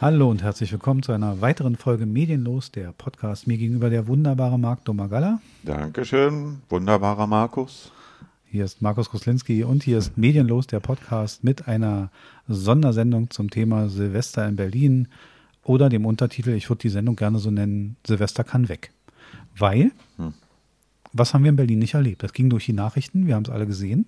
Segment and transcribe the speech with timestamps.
[0.00, 3.48] Hallo und herzlich willkommen zu einer weiteren Folge Medienlos, der Podcast.
[3.48, 5.40] Mir gegenüber der wunderbare Marc Domagalla.
[5.64, 7.90] Dankeschön, wunderbarer Markus.
[8.46, 12.12] Hier ist Markus Koslinski und hier ist Medienlos, der Podcast mit einer
[12.46, 15.08] Sondersendung zum Thema Silvester in Berlin
[15.64, 18.92] oder dem Untertitel, ich würde die Sendung gerne so nennen, Silvester kann weg.
[19.56, 20.32] Weil, hm.
[21.12, 22.22] was haben wir in Berlin nicht erlebt?
[22.22, 24.06] Das ging durch die Nachrichten, wir haben es alle gesehen.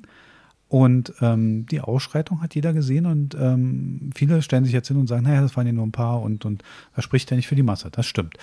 [0.70, 5.09] Und ähm, die Ausschreitung hat jeder gesehen und ähm, viele stellen sich jetzt hin und
[5.09, 6.62] sagen, naja, das waren ja nur ein paar und, und
[6.95, 7.88] das spricht ja nicht für die Masse.
[7.91, 8.37] Das stimmt.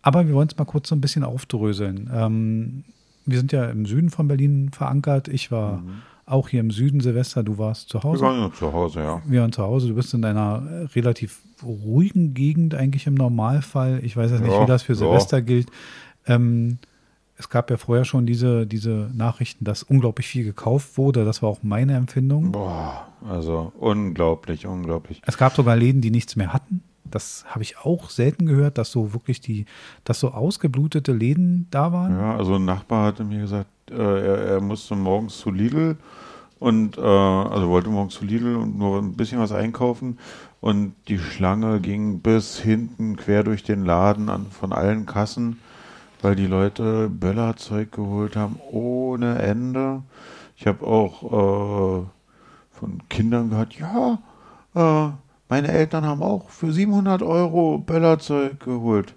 [0.00, 2.08] Aber wir wollen es mal kurz so ein bisschen aufdröseln.
[2.14, 2.84] Ähm,
[3.26, 5.26] wir sind ja im Süden von Berlin verankert.
[5.26, 6.02] Ich war mhm.
[6.26, 7.42] auch hier im Süden, Silvester.
[7.42, 8.22] Du warst zu Hause.
[8.22, 9.22] Wir waren ja zu Hause, ja.
[9.26, 9.88] Wir waren zu Hause.
[9.88, 13.98] Du bist in einer relativ ruhigen Gegend eigentlich im Normalfall.
[14.04, 15.44] Ich weiß jetzt nicht, ja, wie das für Silvester ja.
[15.44, 15.68] gilt.
[16.28, 16.78] Ähm,
[17.36, 21.24] es gab ja vorher schon diese, diese Nachrichten, dass unglaublich viel gekauft wurde.
[21.24, 22.52] Das war auch meine Empfindung.
[22.52, 25.20] Boah, also unglaublich, unglaublich.
[25.26, 26.82] Es gab sogar Läden, die nichts mehr hatten.
[27.04, 29.66] Das habe ich auch selten gehört, dass so wirklich die,
[30.04, 32.12] dass so ausgeblutete Läden da waren.
[32.12, 35.96] Ja, also ein Nachbar hatte mir gesagt, äh, er, er, musste morgens zu Lidl
[36.58, 40.18] und äh, also wollte morgens zu Lidl und nur ein bisschen was einkaufen
[40.60, 45.58] und die Schlange ging bis hinten quer durch den Laden an von allen Kassen
[46.24, 50.02] weil die Leute Böllerzeug geholt haben ohne Ende.
[50.56, 51.22] Ich habe auch
[52.02, 52.06] äh,
[52.70, 54.18] von Kindern gehört, ja,
[54.74, 55.12] äh,
[55.50, 59.14] meine Eltern haben auch für 700 Euro Böllerzeug geholt.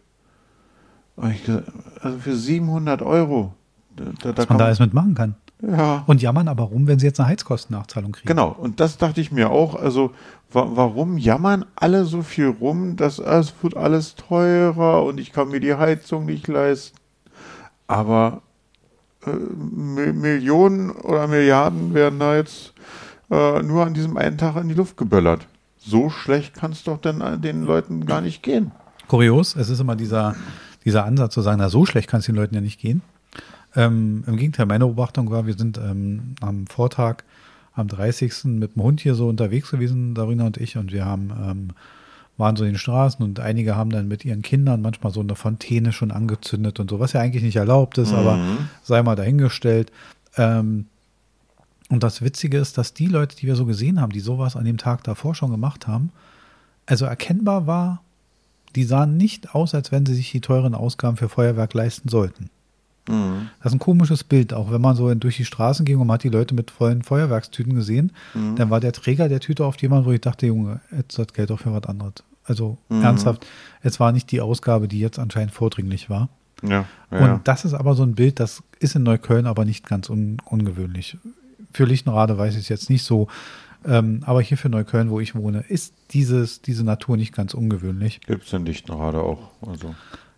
[1.16, 3.54] Gesagt, also für 700 Euro.
[3.96, 5.36] Da, da Was man da alles mitmachen kann.
[5.62, 6.04] Ja.
[6.06, 8.28] Und jammern aber rum, wenn sie jetzt eine Heizkostennachzahlung kriegen.
[8.28, 9.76] Genau, und das dachte ich mir auch.
[9.76, 10.12] Also,
[10.52, 15.50] wa warum jammern alle so viel rum, dass es wird alles teurer und ich kann
[15.50, 16.98] mir die Heizung nicht leisten?
[17.88, 18.42] Aber
[19.26, 22.74] äh, Millionen oder Milliarden werden da jetzt
[23.32, 25.48] äh, nur an diesem einen Tag in die Luft geböllert.
[25.78, 28.72] So schlecht kann es doch denn den Leuten gar nicht gehen.
[29.08, 30.36] Kurios, es ist immer dieser,
[30.84, 33.02] dieser Ansatz zu sagen, na so schlecht kann es den Leuten ja nicht gehen.
[33.78, 37.18] Ähm, Im Gegenteil, meine Beobachtung war, wir sind ähm, am Vortag,
[37.74, 38.46] am 30.
[38.46, 41.68] mit dem Hund hier so unterwegs gewesen, Darina und ich, und wir haben, ähm,
[42.38, 45.36] waren so in den Straßen und einige haben dann mit ihren Kindern manchmal so eine
[45.36, 48.18] Fontäne schon angezündet und so, was ja eigentlich nicht erlaubt ist, mhm.
[48.18, 48.40] aber
[48.82, 49.92] sei mal dahingestellt.
[50.38, 50.88] Ähm,
[51.90, 54.66] und das Witzige ist, dass die Leute, die wir so gesehen haben, die sowas an
[54.66, 56.12] dem Tag davor schon gemacht haben,
[56.88, 58.02] also erkennbar war,
[58.76, 62.50] die sahen nicht aus, als wenn sie sich die teuren Ausgaben für Feuerwerk leisten sollten.
[63.08, 63.50] Mhm.
[63.62, 66.16] Das ist ein komisches Bild, auch wenn man so durch die Straßen ging und man
[66.16, 68.56] hat die Leute mit vollen Feuerwerkstüten gesehen, mhm.
[68.56, 71.52] dann war der Träger der Tüte oft jemand, wo ich dachte, Junge, jetzt hat Geld
[71.52, 72.14] auch für was anderes.
[72.44, 73.04] Also mhm.
[73.04, 73.46] ernsthaft,
[73.82, 76.30] es war nicht die Ausgabe, die jetzt anscheinend vordringlich war.
[76.64, 77.34] Ja, ja.
[77.34, 80.38] Und das ist aber so ein Bild, das ist in Neukölln aber nicht ganz un
[80.46, 81.18] ungewöhnlich.
[81.72, 83.28] Für Lichtenrade weiß ich es jetzt nicht so,
[83.86, 88.22] ähm, aber hier für Neukölln, wo ich wohne, ist dieses, diese Natur nicht ganz ungewöhnlich.
[88.22, 89.52] Gibt es in Lichtenrade auch.
[89.66, 89.94] Also.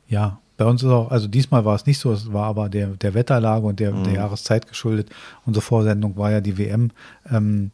[0.07, 2.87] Ja, bei uns ist auch, also diesmal war es nicht so, es war aber der,
[2.87, 4.03] der Wetterlage und der, mhm.
[4.03, 5.09] der Jahreszeit geschuldet.
[5.45, 6.91] Unsere Vorsendung war ja die WM.
[7.31, 7.71] Ähm,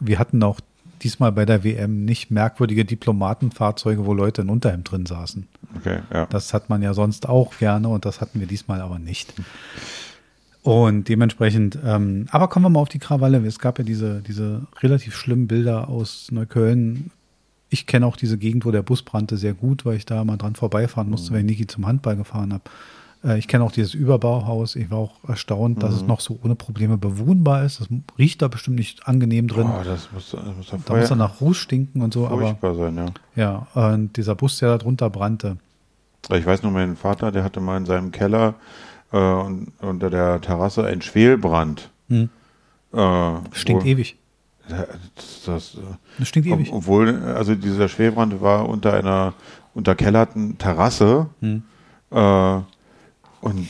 [0.00, 0.58] wir hatten auch
[1.04, 5.46] diesmal bei der WM nicht merkwürdige Diplomatenfahrzeuge, wo Leute in Unterhemd drin saßen.
[5.76, 6.26] Okay, ja.
[6.26, 9.32] Das hat man ja sonst auch gerne und das hatten wir diesmal aber nicht.
[10.64, 13.46] Und dementsprechend, ähm, aber kommen wir mal auf die Krawalle.
[13.46, 17.12] Es gab ja diese, diese relativ schlimmen Bilder aus Neukölln
[17.70, 20.36] ich kenne auch diese Gegend, wo der Bus brannte, sehr gut, weil ich da mal
[20.36, 21.36] dran vorbeifahren musste, mhm.
[21.36, 22.64] wenn ich Niki zum Handball gefahren habe.
[23.24, 24.76] Äh, ich kenne auch dieses Überbauhaus.
[24.76, 25.80] Ich war auch erstaunt, mhm.
[25.80, 26.08] dass es mhm.
[26.08, 27.80] noch so ohne Probleme bewohnbar ist.
[27.80, 27.88] Das
[28.18, 29.66] riecht da bestimmt nicht angenehm drin.
[29.68, 32.28] Oh, das muss, das muss da, da muss er nach Ruß stinken und so.
[32.28, 33.66] Aber, sein, ja.
[33.74, 35.56] Ja, und dieser Bus, der da drunter brannte.
[36.30, 38.54] Ich weiß nur, mein Vater, der hatte mal in seinem Keller
[39.12, 41.90] äh, unter der Terrasse einen Schwelbrand.
[42.08, 42.30] Mhm.
[42.92, 44.16] Äh, Stinkt ewig.
[44.68, 44.86] Das,
[45.44, 45.76] das,
[46.18, 46.72] das stinkt ewig.
[46.72, 49.34] Obwohl, also dieser Schwelbrand war unter einer
[49.74, 51.28] unterkellerten Terrasse.
[51.40, 51.62] Hm.
[52.10, 52.60] Äh,
[53.40, 53.68] und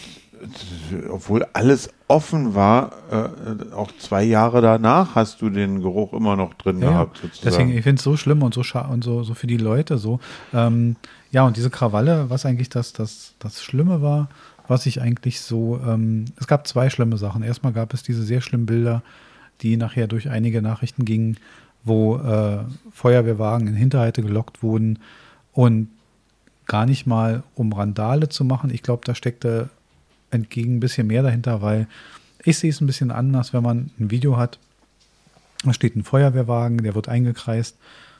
[1.10, 6.54] obwohl alles offen war, äh, auch zwei Jahre danach hast du den Geruch immer noch
[6.54, 7.18] drin ja, gehabt.
[7.18, 7.44] Sozusagen.
[7.44, 10.20] Deswegen, ich finde es so schlimm und so und so, so für die Leute so.
[10.52, 10.96] Ähm,
[11.30, 14.28] ja, und diese Krawalle, was eigentlich das, das, das Schlimme war,
[14.68, 17.42] was ich eigentlich so, ähm, es gab zwei schlimme Sachen.
[17.42, 19.02] Erstmal gab es diese sehr schlimmen Bilder
[19.62, 21.38] die nachher durch einige Nachrichten gingen,
[21.84, 22.58] wo äh,
[22.92, 24.98] Feuerwehrwagen in Hinterhalte gelockt wurden
[25.52, 25.88] und
[26.66, 28.70] gar nicht mal um Randale zu machen.
[28.70, 29.68] Ich glaube, da steckte
[30.30, 31.86] entgegen ein bisschen mehr dahinter, weil
[32.42, 34.58] ich sehe es ein bisschen anders, wenn man ein Video hat,
[35.64, 37.76] da steht ein Feuerwehrwagen, der wird eingekreist,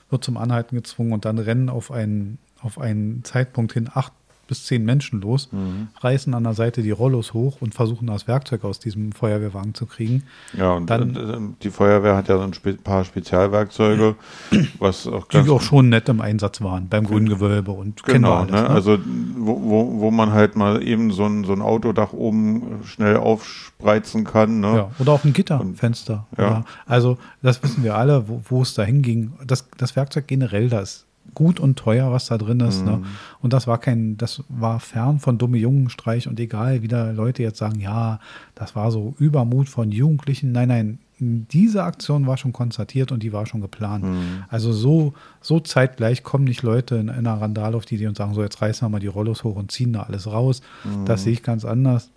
[0.09, 4.13] wird zum Anhalten gezwungen und dann rennen auf einen, auf einen Zeitpunkt hin acht
[4.47, 5.87] bis zehn Menschen los, Mhm.
[6.01, 9.85] reißen an der Seite die Rollos hoch und versuchen das Werkzeug aus diesem Feuerwehrwagen zu
[9.85, 10.23] kriegen.
[10.57, 14.15] Ja, und Dann- äh, die Feuerwehr hat ja so ein paar Spezialwerkzeuge,
[14.79, 18.51] was auch Die auch schon nett im Einsatz waren, beim grünen Gewölbe und Genau, alles,
[18.51, 18.61] ne?
[18.61, 18.69] ne?
[18.69, 18.97] also
[19.37, 24.23] wo, wo, wo man halt mal eben so ein, so ein Autodach oben schnell aufspreizen
[24.23, 24.59] kann.
[24.59, 24.67] Ne?
[24.75, 26.25] Ja, oder auf ein Gitterfenster.
[26.37, 26.63] Ja.
[26.85, 29.33] Also das wissen wir alle, wo, wo es da hinging.
[29.45, 32.85] Das, das Werkzeug generell, da ist gut und teuer, was da drin ist.
[32.85, 33.03] Ne?
[33.41, 37.43] Und das war kein, das war fern von dumme Jungenstreich und egal, wie da Leute
[37.43, 38.19] jetzt sagen, ja,
[38.53, 40.51] das war so Übermut von Jugendlichen.
[40.51, 44.03] Nein, nein, diese Aktion war schon konstatiert und die war schon geplant.
[44.49, 48.33] Also so, so zeitgleich kommen nicht Leute in einer Randale auf die Idee und sagen,
[48.33, 50.61] so jetzt reißen wir mal die Rollos hoch und ziehen da alles raus.
[51.05, 52.09] Das sehe ich ganz anders.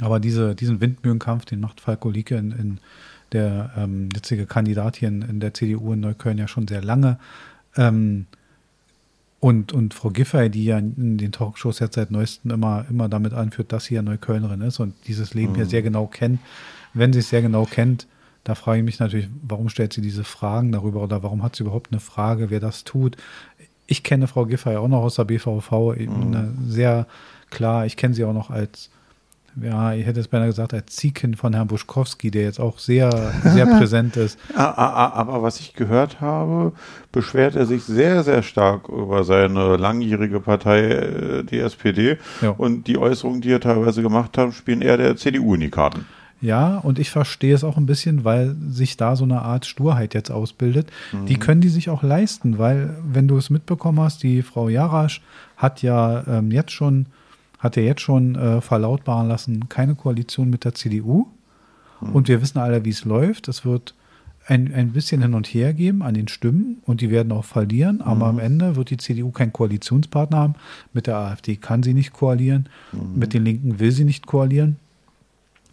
[0.00, 2.78] Aber diese, diesen Windmühlenkampf, den macht Falko Lieke in, in
[3.32, 7.18] der ähm, jetzige Kandidat hier in, in der CDU in Neukölln ja schon sehr lange.
[7.78, 8.26] Ähm,
[9.40, 13.32] und, und Frau Giffey, die ja in den Talkshows jetzt seit neuestem immer, immer damit
[13.32, 16.40] anführt, dass sie ja Neuköllnerin ist und dieses Leben hier sehr genau kennt.
[16.92, 18.08] Wenn sie es sehr genau kennt,
[18.42, 21.62] da frage ich mich natürlich, warum stellt sie diese Fragen darüber oder warum hat sie
[21.62, 23.16] überhaupt eine Frage, wer das tut?
[23.86, 27.06] Ich kenne Frau Giffey auch noch aus der BVV, eben eine sehr
[27.50, 28.90] klar, ich kenne sie auch noch als
[29.60, 33.10] ja, ich hätte es beinahe gesagt, als Ziehkind von Herrn Buschkowski, der jetzt auch sehr,
[33.42, 34.38] sehr präsent ist.
[34.54, 36.72] Ah, ah, ah, Aber was ich gehört habe,
[37.12, 42.18] beschwert er sich sehr, sehr stark über seine langjährige Partei, äh, die SPD.
[42.40, 42.50] Ja.
[42.50, 46.06] Und die Äußerungen, die er teilweise gemacht hat, spielen eher der CDU in die Karten.
[46.40, 50.14] Ja, und ich verstehe es auch ein bisschen, weil sich da so eine Art Sturheit
[50.14, 50.88] jetzt ausbildet.
[51.26, 55.20] Die können die sich auch leisten, weil, wenn du es mitbekommen hast, die Frau Jarasch
[55.56, 57.06] hat ja ähm, jetzt schon,
[57.58, 61.26] hat ja jetzt schon äh, verlautbaren lassen, keine Koalition mit der CDU.
[62.00, 63.48] Und wir wissen alle, wie es läuft.
[63.48, 63.94] Es wird
[64.46, 68.00] ein, ein bisschen hin und her geben an den Stimmen und die werden auch verlieren,
[68.00, 70.54] aber am Ende wird die CDU keinen Koalitionspartner haben.
[70.92, 72.68] Mit der AfD kann sie nicht koalieren,
[73.14, 74.76] mit den Linken will sie nicht koalieren.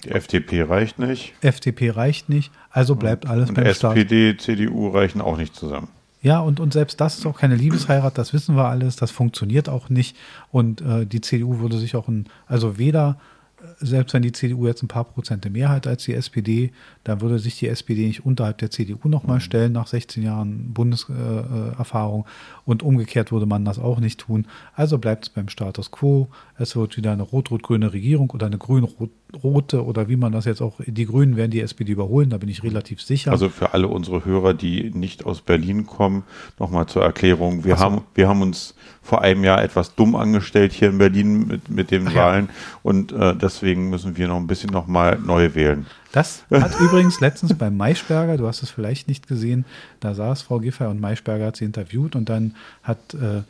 [0.04, 1.34] Die FDP reicht nicht.
[1.42, 3.96] FDP reicht nicht, also bleibt alles Und beim Staat.
[3.96, 5.88] SPD, CDU reichen auch nicht zusammen.
[6.26, 9.70] Ja, und, und selbst das ist auch keine Liebesheirat, das wissen wir alles, das funktioniert
[9.70, 10.18] auch nicht.
[10.52, 13.20] Und äh, die CDU würde sich auch ein, also weder,
[13.62, 16.72] äh, selbst wenn die CDU jetzt ein paar Prozente mehr hat als die SPD,
[17.04, 21.74] dann würde sich die SPD nicht unterhalb der CDU nochmal stellen nach 16 Jahren Bundeserfahrung.
[21.74, 22.26] Äh, Erfahrung.
[22.66, 24.48] Und umgekehrt würde man das auch nicht tun.
[24.74, 26.30] Also bleibt es beim Status quo.
[26.58, 30.80] Es wird wieder eine rot-rot-grüne Regierung oder eine grün-rote oder wie man das jetzt auch,
[30.86, 33.32] die Grünen werden die SPD überholen, da bin ich relativ sicher.
[33.32, 36.24] Also für alle unsere Hörer, die nicht aus Berlin kommen,
[36.60, 37.64] nochmal zur Erklärung.
[37.64, 37.86] Wir, Ach so.
[37.86, 41.92] haben, wir haben uns vor einem Jahr etwas dumm angestellt hier in Berlin mit, mit
[41.92, 42.16] den ja.
[42.16, 42.50] Wahlen
[42.82, 45.86] und äh, deswegen müssen wir noch ein bisschen nochmal neu wählen.
[46.16, 49.66] Das hat übrigens letztens beim Maischberger, du hast es vielleicht nicht gesehen,
[50.00, 53.42] da saß Frau Giffey und Maischberger hat sie interviewt und dann hat äh,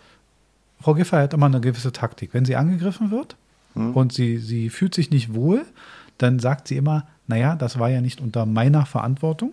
[0.81, 2.31] Frau Giffey hat immer eine gewisse Taktik.
[2.33, 3.35] Wenn sie angegriffen wird
[3.75, 5.65] und sie, sie fühlt sich nicht wohl,
[6.17, 9.51] dann sagt sie immer, naja, das war ja nicht unter meiner Verantwortung.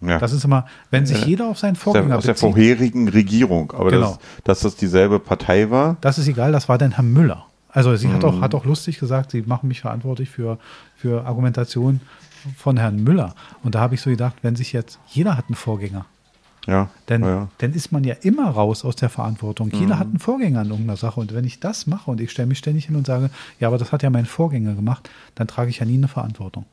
[0.00, 0.18] Ja.
[0.18, 1.26] Das ist immer, wenn sich Ja.
[1.26, 4.06] jeder auf seinen aus der, Vorgänger aus der bezieht, vorherigen Regierung, aber Genau.
[4.08, 5.96] das, dass das dieselbe Partei war.
[6.00, 7.46] das ist egal, das war dann Herr Müller.
[7.68, 10.58] Also sie hat, auch, hat auch lustig gesagt, sie machen mich verantwortlich für,
[10.96, 12.00] für Argumentation
[12.56, 13.34] von Herrn Müller.
[13.62, 16.06] Und da habe ich so gedacht, wenn sich jetzt, jeder hat einen Vorgänger.
[16.66, 17.48] Ja, Denn ja.
[17.58, 19.68] dann ist man ja immer raus aus der Verantwortung.
[19.68, 19.80] Mhm.
[19.80, 21.18] Jeder hat einen Vorgänger in irgendeiner Sache.
[21.18, 23.78] Und wenn ich das mache und ich stelle mich ständig hin und sage, ja, aber
[23.78, 26.64] das hat ja mein Vorgänger gemacht, dann trage ich ja nie eine Verantwortung.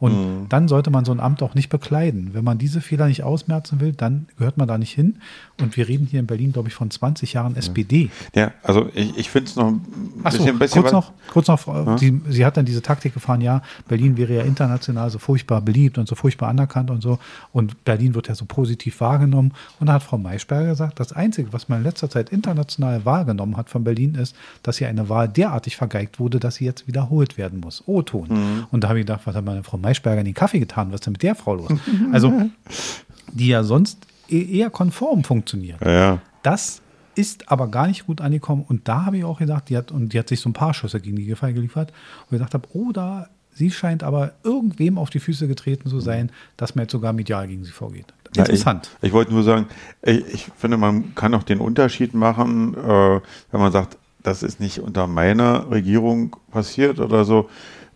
[0.00, 0.46] Und Mhm.
[0.48, 2.30] dann sollte man so ein Amt auch nicht bekleiden.
[2.32, 5.16] Wenn man diese Fehler nicht ausmerzen will, dann gehört man da nicht hin.
[5.60, 8.08] Und wir reden hier in Berlin, glaube ich, von 20 Jahren SPD.
[8.34, 9.80] ja, also ich, ich finde es noch ein
[10.24, 13.12] Ach so, bisschen, bisschen kurz noch, kurz noch, Frau- sie, sie hat dann diese Taktik
[13.12, 17.18] gefahren, ja, Berlin wäre ja international so furchtbar beliebt und so furchtbar anerkannt und so
[17.52, 21.52] und Berlin wird ja so positiv wahrgenommen und da hat Frau Maischberger gesagt, das Einzige,
[21.52, 25.28] was man in letzter Zeit international wahrgenommen hat von Berlin ist, dass hier eine Wahl
[25.28, 27.82] derartig vergeigt wurde, dass sie jetzt wiederholt werden muss.
[27.86, 28.28] O-Ton.
[28.30, 28.66] Mhm.
[28.70, 30.96] Und da habe ich gedacht, was hat meine Frau Maischberger in den Kaffee getan, was
[30.96, 31.72] ist denn mit der Frau los?
[32.12, 32.50] Also,
[33.32, 35.80] die ja sonst e- eher konform funktioniert.
[35.80, 36.18] Ja, ja.
[36.42, 36.82] Das
[37.14, 38.64] ist aber gar nicht gut angekommen.
[38.66, 40.74] Und da habe ich auch gedacht, die hat, und die hat sich so ein paar
[40.74, 41.92] Schüsse gegen die Gefahr geliefert,
[42.28, 46.00] wo ich gedacht habe, oh, da, sie scheint aber irgendwem auf die Füße getreten zu
[46.00, 48.06] sein, dass man jetzt sogar medial gegen sie vorgeht.
[48.34, 48.90] Ja, Interessant.
[49.00, 49.66] Ich, ich wollte nur sagen,
[50.02, 53.20] ich, ich finde, man kann auch den Unterschied machen, äh,
[53.50, 57.48] wenn man sagt, das ist nicht unter meiner Regierung passiert oder so.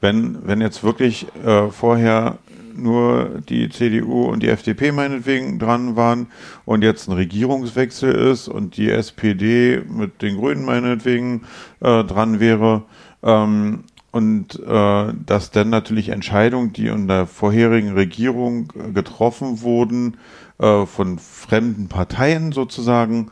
[0.05, 2.37] Wenn, wenn jetzt wirklich äh, vorher
[2.77, 6.27] nur die CDU und die FDP meinetwegen dran waren
[6.67, 11.47] und jetzt ein Regierungswechsel ist und die SPD mit den Grünen meinetwegen
[11.81, 12.83] äh, dran wäre,
[13.23, 20.19] ähm, und äh, dass dann natürlich Entscheidungen, die in der vorherigen Regierung äh, getroffen wurden,
[20.59, 23.31] äh, von fremden Parteien sozusagen,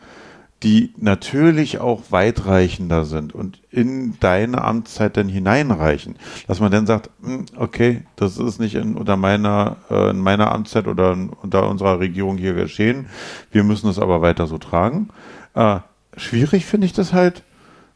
[0.63, 6.17] die natürlich auch weitreichender sind und in deine Amtszeit dann hineinreichen.
[6.47, 10.53] Dass man dann sagt, hm, okay, das ist nicht in, unter meiner, äh, in meiner
[10.53, 13.07] Amtszeit oder unter unserer Regierung hier geschehen.
[13.51, 15.09] Wir müssen es aber weiter so tragen.
[15.55, 15.81] Äh,
[16.17, 17.43] schwierig finde ich das halt,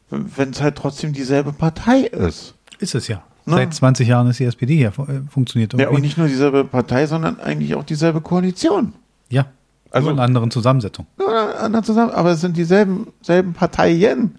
[0.09, 2.55] wenn es halt trotzdem dieselbe Partei ist.
[2.79, 3.23] Ist es ja.
[3.45, 3.55] Ne?
[3.55, 7.07] Seit 20 Jahren ist die SPD hier, äh, funktioniert Ja, und nicht nur dieselbe Partei,
[7.07, 8.93] sondern eigentlich auch dieselbe Koalition.
[9.29, 9.45] Ja,
[9.91, 11.05] Also- also in einer anderen Zusammensetzung.
[11.17, 14.37] Oder anderen zusammen, aber es sind dieselben selben Parteien.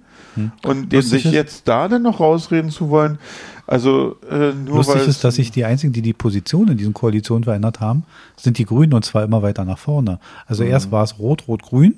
[0.65, 3.19] Und den, sich ist- jetzt da dann noch rausreden zu wollen,
[3.67, 7.43] also äh, nur Lustig ist, dass sich die einzigen, die die Position in diesen Koalitionen
[7.43, 8.05] verändert haben,
[8.37, 10.21] sind die Grünen und zwar immer weiter nach vorne.
[10.47, 10.71] Also Mhm.
[10.71, 11.95] erst war es Rot, Rot, Grün,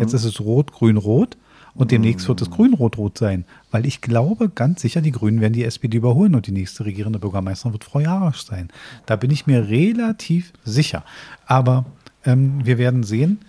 [0.00, 1.38] jetzt ist es Rot, Grün, Rot
[1.74, 3.44] und demnächst wird es Grün, Rot, Rot sein.
[3.70, 7.18] Weil ich glaube ganz sicher, die Grünen werden die SPD überholen und die nächste regierende
[7.18, 8.68] Bürgermeisterin wird Frau Jarasch sein.
[9.06, 11.04] Da bin ich mir relativ sicher.
[11.46, 11.86] Aber
[12.24, 13.40] ähm, wir werden sehen.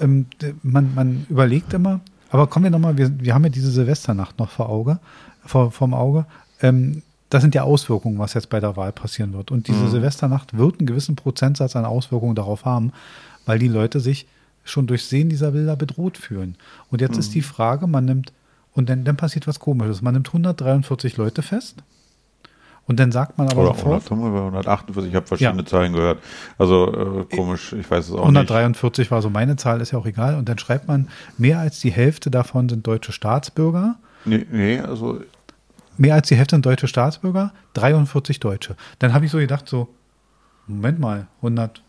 [0.00, 0.26] Ähm,
[0.62, 2.00] man, man überlegt immer,
[2.30, 4.98] aber kommen wir nochmal, wir, wir haben ja diese Silvesternacht noch vor Auge,
[5.44, 6.26] vor, vorm Auge.
[6.62, 9.50] Ähm, das sind ja Auswirkungen, was jetzt bei der Wahl passieren wird.
[9.50, 12.92] Und diese Silvesternacht wird einen gewissen Prozentsatz an Auswirkungen darauf haben,
[13.46, 14.26] weil die Leute sich
[14.64, 16.56] schon durch Sehen dieser Bilder bedroht fühlen.
[16.90, 18.32] Und jetzt ist die Frage, man nimmt,
[18.72, 21.82] und dann, dann passiert was komisches, man nimmt 143 Leute fest
[22.86, 25.66] und dann sagt man aber oder sofort, 145 oder 148, ich habe verschiedene Ja.
[25.66, 26.18] Zahlen gehört.
[26.58, 30.06] Also äh, komisch, ich weiß es auch 143 war so meine Zahl, ist ja auch
[30.06, 30.34] egal.
[30.36, 31.08] Und dann schreibt man,
[31.38, 33.96] mehr als die Hälfte davon sind deutsche Staatsbürger.
[34.24, 34.50] nicht.
[34.52, 35.20] Nee, nee, also
[35.96, 38.74] Mehr als die Hälfte sind deutsche Staatsbürger, 43 Deutsche.
[39.00, 39.88] Dann habe ich so gedacht, so,
[40.66, 41.82] Moment mal, 100,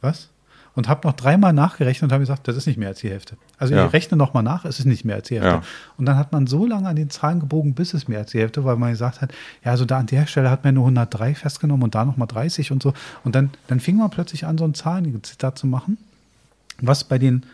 [0.00, 0.30] was?
[0.80, 3.36] Und habe noch dreimal nachgerechnet und habe gesagt, das ist nicht mehr als die Hälfte.
[3.58, 3.84] Also Ja.
[3.84, 5.56] ich rechne noch mal nach, es ist nicht mehr als die Hälfte.
[5.56, 5.62] Ja.
[5.98, 8.38] Und dann hat man so lange an den Zahlen gebogen, bis es mehr als die
[8.38, 9.30] Hälfte, weil man gesagt hat,
[9.62, 12.24] ja, also da an der Stelle hat man nur 103 festgenommen und da noch mal
[12.24, 12.94] 30 und so.
[13.24, 15.98] Und dann, dann fing man plötzlich an, so ein Zahlenzitat zu machen,
[16.80, 17.44] was bei den,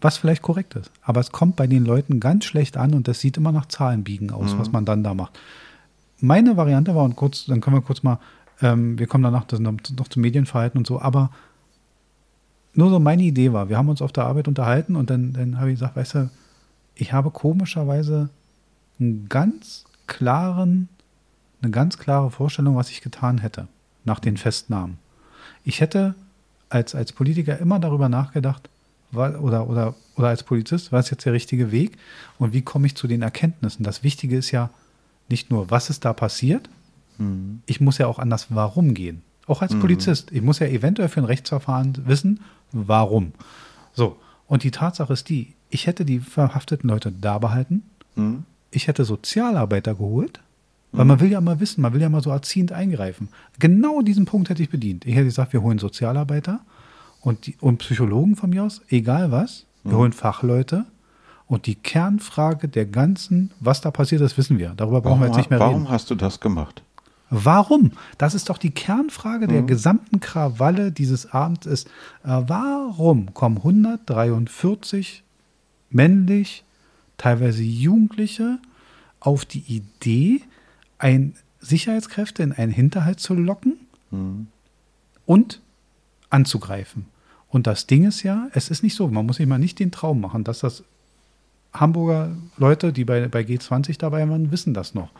[0.00, 0.90] was vielleicht korrekt ist.
[1.02, 4.30] Aber es kommt bei den Leuten ganz schlecht an und das sieht immer nach Zahlenbiegen
[4.30, 5.38] aus, was man dann da macht.
[6.20, 8.18] Meine Variante war, und kurz, dann können wir kurz mal,
[8.62, 11.30] ähm, wir kommen danach noch zum Medienverhalten und so, aber
[12.78, 15.58] nur so meine Idee war, wir haben uns auf der Arbeit unterhalten und dann, dann
[15.58, 16.30] habe ich gesagt, weißt du,
[16.94, 18.30] ich habe komischerweise
[19.00, 20.88] einen ganz klaren,
[21.60, 23.66] eine ganz klare Vorstellung, was ich getan hätte
[24.04, 24.98] nach den Festnahmen.
[25.64, 26.14] Ich hätte
[26.68, 28.70] als, als Politiker immer darüber nachgedacht,
[29.12, 31.98] oder, oder, oder als Polizist, war es jetzt der richtige Weg
[32.38, 33.82] und wie komme ich zu den Erkenntnissen?
[33.82, 34.70] Das Wichtige ist ja
[35.28, 36.70] nicht nur, was ist da passiert,
[37.66, 39.22] ich muss ja auch an das Warum gehen.
[39.48, 40.30] Auch als Polizist.
[40.30, 42.40] Ich muss ja eventuell für ein Rechtsverfahren wissen,
[42.72, 43.32] warum.
[43.94, 47.82] So, und die Tatsache ist die, ich hätte die verhafteten Leute da behalten,
[48.14, 50.40] hm, ich hätte Sozialarbeiter geholt,
[50.92, 53.28] weil man will ja mal wissen, man will ja mal so erziehend eingreifen.
[53.58, 55.04] Genau diesen Punkt hätte ich bedient.
[55.06, 56.60] Ich hätte gesagt, wir holen Sozialarbeiter
[57.20, 60.86] und, die, und Psychologen von mir aus, egal was, wir holen Fachleute
[61.46, 64.74] und die Kernfrage der ganzen, was da passiert ist, wissen wir.
[64.76, 65.90] Darüber brauchen warum, wir jetzt nicht mehr warum reden.
[65.90, 66.82] hast du das gemacht?
[67.30, 67.92] Warum?
[68.16, 71.88] Das ist doch die Kernfrage der gesamten Krawalle dieses Abends ist,
[72.24, 75.22] äh, warum kommen 143
[75.90, 76.64] männlich,
[77.18, 78.58] teilweise Jugendliche
[79.20, 80.40] auf die Idee,
[80.98, 83.76] ein Sicherheitskräfte in einen Hinterhalt zu locken
[85.26, 85.60] und
[86.30, 87.06] anzugreifen?
[87.50, 89.90] Und das Ding ist ja, es ist nicht so, man muss sich mal nicht den
[89.90, 90.84] Traum machen, dass das
[91.72, 95.10] Hamburger Leute, die bei, bei G20 dabei waren, wissen das noch.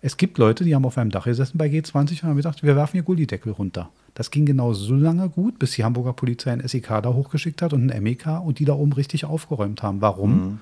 [0.00, 2.76] Es gibt Leute, die haben auf einem Dach gesessen bei G20 und haben gedacht, wir
[2.76, 3.90] werfen hier Gullideckel runter.
[4.14, 7.72] Das ging genau so lange gut, bis die Hamburger Polizei ein SEK da hochgeschickt hat
[7.72, 10.00] und ein MEK und die da oben richtig aufgeräumt haben.
[10.00, 10.60] Warum?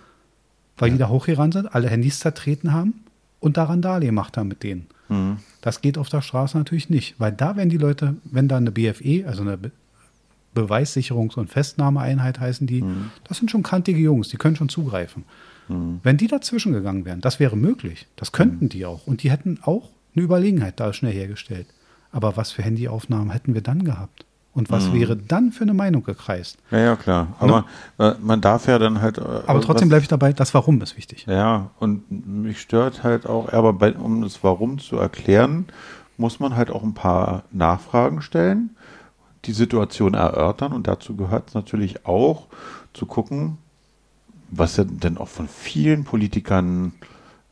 [0.78, 3.04] Weil die da hochgerannt sind, alle Handys zertreten haben
[3.40, 4.86] und da Randale gemacht haben mit denen.
[5.60, 8.70] Das geht auf der Straße natürlich nicht, weil da werden die Leute, wenn da eine
[8.72, 9.70] BFE, also eine Be
[10.54, 12.82] Beweissicherungs- und Festnahmeeinheit heißen die,
[13.28, 15.24] das sind schon kantige Jungs, die können schon zugreifen.
[15.68, 18.06] Wenn die dazwischen gegangen wären, das wäre möglich.
[18.16, 19.06] Das könnten die auch.
[19.06, 21.66] Und die hätten auch eine Überlegenheit da schnell hergestellt.
[22.12, 24.24] Aber was für Handyaufnahmen hätten wir dann gehabt?
[24.52, 26.56] Und was wäre dann für eine Meinung gekreist?
[26.70, 27.36] Ja, ja, klar.
[27.40, 27.66] Aber
[27.98, 29.18] äh, man darf ja dann halt.
[29.18, 31.26] äh, Aber trotzdem bleibe ich dabei, das Warum ist wichtig.
[31.28, 35.66] Ja, und mich stört halt auch, aber bei, um das Warum zu erklären,
[36.16, 38.70] muss man halt auch ein paar Nachfragen stellen,
[39.44, 42.46] die Situation erörtern und dazu gehört es natürlich auch
[42.94, 43.58] zu gucken,
[44.50, 46.92] was ja denn auch von vielen Politikern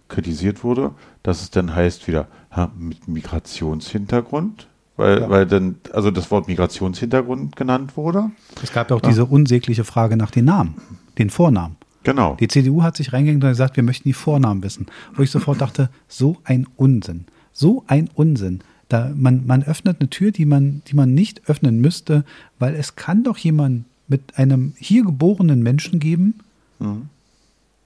[0.09, 5.31] kritisiert wurde, dass es dann heißt wieder ha, mit Migrationshintergrund, weil, Ja.
[5.31, 8.31] weil dann, also das Wort Migrationshintergrund genannt wurde.
[8.63, 10.75] Es gab ja auch diese unsägliche Frage nach den Namen,
[11.19, 11.77] den Vornamen.
[12.05, 12.37] Genau.
[12.39, 14.87] Die CDU hat sich reingehängt und gesagt, wir möchten die Vornamen wissen.
[15.15, 17.25] Wo ich sofort dachte, so ein Unsinn.
[17.53, 18.61] So ein Unsinn.
[18.91, 22.25] Da man, man öffnet eine Tür, die man, die man nicht öffnen müsste,
[22.59, 26.35] weil es kann doch jemand mit einem hier geborenen Menschen geben,
[26.79, 27.09] mhm.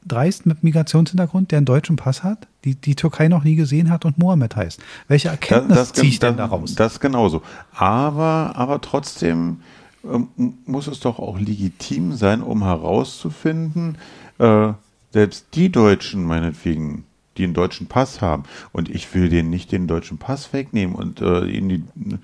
[0.06, 4.04] dreist mit Migrationshintergrund, der einen deutschen Pass hat, die die Türkei noch nie gesehen hat
[4.04, 4.80] und Mohammed heißt.
[5.08, 6.74] Welche Erkenntnis ziehe ich denn daraus?
[6.74, 7.42] Das genauso.
[7.72, 9.60] Aber, aber trotzdem
[10.04, 10.28] ähm,
[10.66, 13.98] muss es doch auch legitim sein, um herauszufinden,
[14.38, 14.72] äh,
[15.12, 17.04] selbst die Deutschen meinetwegen,
[17.38, 18.44] die einen deutschen Pass haben.
[18.72, 22.18] Und ich will denen nicht den deutschen Pass wegnehmen und äh, ihnen die,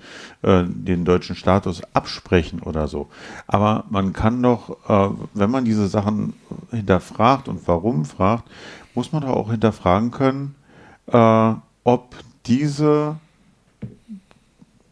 [0.47, 3.07] äh, den deutschen Status absprechen oder so.
[3.47, 6.33] Aber man kann doch, äh, wenn man diese Sachen
[6.71, 8.49] hinterfragt und warum fragt,
[8.93, 10.55] muss man doch auch hinterfragen können,
[11.07, 11.53] äh,
[11.83, 13.17] ob diese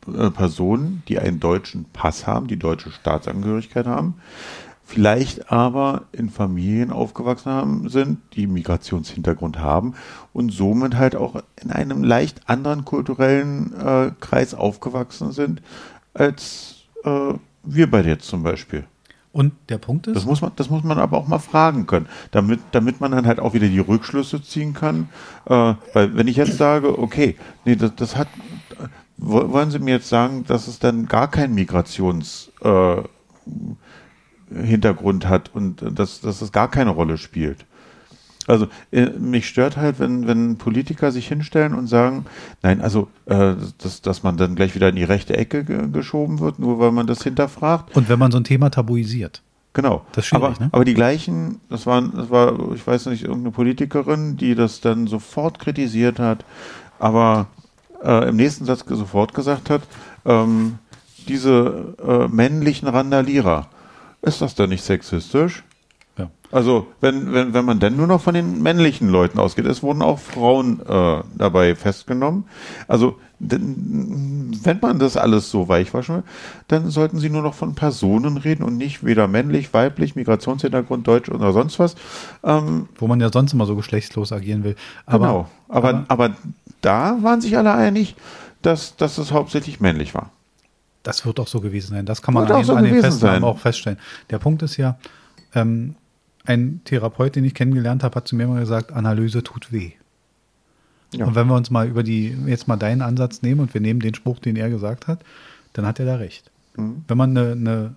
[0.07, 4.15] äh, Personen, die einen deutschen Pass haben, die deutsche Staatsangehörigkeit haben,
[4.85, 9.95] vielleicht aber in Familien aufgewachsen haben, sind, die Migrationshintergrund haben
[10.33, 15.61] und somit halt auch in einem leicht anderen kulturellen äh, Kreis aufgewachsen sind,
[16.13, 18.85] als äh, wir beide jetzt zum Beispiel.
[19.31, 20.15] Und der Punkt ist?
[20.15, 23.25] Das muss man, das muss man aber auch mal fragen können, damit, damit man dann
[23.25, 25.09] halt auch wieder die Rückschlüsse ziehen kann.
[25.45, 27.35] Äh, weil wenn ich jetzt sage, okay,
[27.65, 28.27] nee, das, das hat,
[29.17, 33.01] wollen Sie mir jetzt sagen, dass es dann gar kein Migrations äh,
[34.55, 37.65] Hintergrund hat und dass, dass es gar keine Rolle spielt.
[38.45, 42.25] Also äh, mich stört halt, wenn, wenn Politiker sich hinstellen und sagen,
[42.62, 46.60] nein, also äh, dass, dass man dann gleich wieder in die rechte Ecke geschoben wird,
[46.60, 47.95] nur weil man das hinterfragt.
[47.95, 49.41] Und wenn man so ein Thema tabuisiert.
[49.74, 50.05] Genau.
[50.12, 50.69] Das ist aber, ne?
[50.72, 55.07] aber die gleichen, das waren, das war, ich weiß nicht, irgendeine Politikerin, die das dann
[55.07, 56.45] sofort kritisiert hat,
[57.00, 57.48] aber
[58.03, 59.81] äh, im nächsten Satz sofort gesagt hat,
[60.25, 60.77] ähm,
[61.27, 63.67] diese äh, männlichen Randalierer,
[64.23, 65.63] ist das denn nicht sexistisch?
[66.17, 66.29] Ja.
[66.49, 70.01] Also, wenn, wenn, wenn man denn nur noch von den männlichen Leuten ausgeht, es wurden
[70.01, 72.45] auch Frauen äh, dabei festgenommen.
[72.87, 76.23] Also, denn, wenn man das alles so weichwaschen will,
[76.69, 81.29] dann sollten sie nur noch von Personen reden und nicht weder männlich, weiblich, Migrationshintergrund, Deutsch
[81.29, 81.95] oder sonst was.
[82.43, 84.75] Ähm, Wo man ja sonst immer so geschlechtslos agieren will.
[85.05, 85.49] Aber, genau.
[85.67, 86.35] Aber, aber, aber
[86.79, 88.15] da waren sich alle einig,
[88.61, 90.31] dass, dass es hauptsächlich männlich war.
[91.03, 92.05] Das wird auch so gewesen sein.
[92.05, 93.99] Das kann man an, so an den Festnahmen auch feststellen.
[94.29, 94.97] Der Punkt ist ja,
[95.53, 95.95] ähm,
[96.45, 99.93] ein Therapeut, den ich kennengelernt habe, hat zu mir mal gesagt, Analyse tut weh.
[101.13, 101.25] Ja.
[101.25, 103.99] Und wenn wir uns mal über die, jetzt mal deinen Ansatz nehmen und wir nehmen
[103.99, 105.23] den Spruch, den er gesagt hat,
[105.73, 106.51] dann hat er da recht.
[106.75, 107.03] Mhm.
[107.07, 107.95] Wenn man eine, eine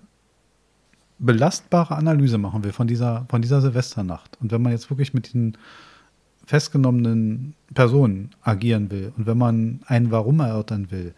[1.18, 5.26] belastbare Analyse machen will von dieser, von dieser Silvesternacht und wenn man jetzt wirklich mit
[5.26, 5.56] diesen
[6.44, 11.14] festgenommenen Personen agieren will und wenn man ein Warum erörtern will,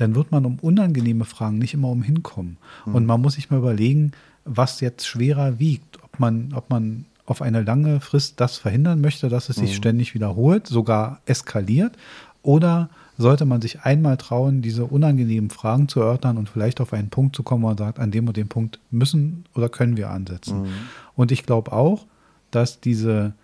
[0.00, 2.56] dann wird man um unangenehme Fragen nicht immer umhinkommen.
[2.86, 2.94] Mhm.
[2.94, 4.12] Und man muss sich mal überlegen,
[4.46, 6.02] was jetzt schwerer wiegt.
[6.02, 9.74] Ob man, ob man auf eine lange Frist das verhindern möchte, dass es sich mhm.
[9.74, 11.98] ständig wiederholt, sogar eskaliert,
[12.42, 17.10] oder sollte man sich einmal trauen, diese unangenehmen Fragen zu erörtern und vielleicht auf einen
[17.10, 20.08] Punkt zu kommen, wo man sagt, an dem und dem Punkt müssen oder können wir
[20.08, 20.62] ansetzen.
[20.62, 20.68] Mhm.
[21.14, 22.06] Und ich glaube auch,
[22.50, 23.34] dass diese,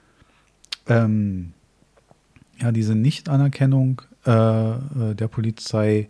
[0.88, 1.53] ähm,
[2.59, 6.09] ja, diese Nichtanerkennung äh, äh der Polizei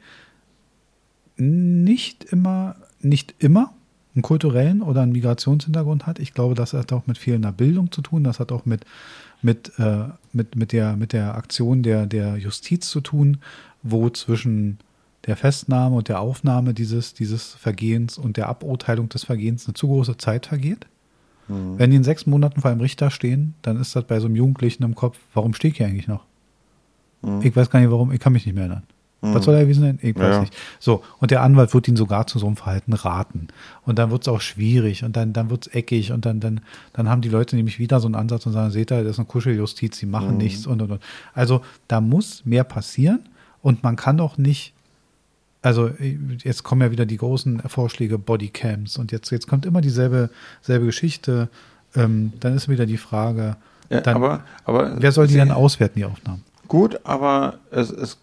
[1.37, 3.73] nicht immer, nicht immer
[4.15, 6.19] einen kulturellen oder einen Migrationshintergrund hat.
[6.19, 8.25] Ich glaube, das hat auch mit fehlender Bildung zu tun.
[8.25, 8.85] Das hat auch mit,
[9.43, 13.39] mit, äh, mit, mit, der, mit der Aktion der, der Justiz zu tun,
[13.83, 14.79] wo zwischen
[15.27, 19.87] der Festnahme und der Aufnahme dieses, dieses Vergehens und der Aburteilung des Vergehens eine zu
[19.89, 20.87] große Zeit vergeht.
[21.49, 21.79] Mhm.
[21.79, 24.37] Wenn die in sechs Monaten vor einem Richter stehen, dann ist das bei so einem
[24.37, 26.25] Jugendlichen im Kopf, warum stehe ich hier eigentlich noch?
[27.23, 27.43] Mhm.
[27.43, 28.85] Ich weiß gar nicht warum, ich kann mich nicht mehr erinnern.
[29.23, 29.99] Was soll er gewesen sein?
[30.03, 30.41] Ich weiß ja.
[30.41, 30.57] nicht.
[30.79, 33.49] So, und der Anwalt wird ihn sogar zu so einem Verhalten raten.
[33.85, 36.61] Und dann wird es auch schwierig und dann, dann wird es eckig und dann, dann,
[36.93, 39.19] dann haben die Leute nämlich wieder so einen Ansatz und sagen, seht ihr, das ist
[39.19, 40.39] eine Kuscheljustiz, sie machen mhm.
[40.39, 41.03] nichts und, und, und.
[41.35, 43.21] Also da muss mehr passieren
[43.63, 44.75] und man kann doch nicht,
[45.63, 45.91] also
[46.45, 50.87] jetzt kommen ja wieder die großen Vorschläge, Bodycams und jetzt, jetzt kommt immer dieselbe selbe
[50.87, 51.49] Geschichte.
[51.95, 53.57] Ähm, dann ist wieder die Frage,
[53.89, 56.45] ja, dann, aber, aber wer soll die dann auswerten, die Aufnahmen?
[56.69, 58.19] Gut, aber es, es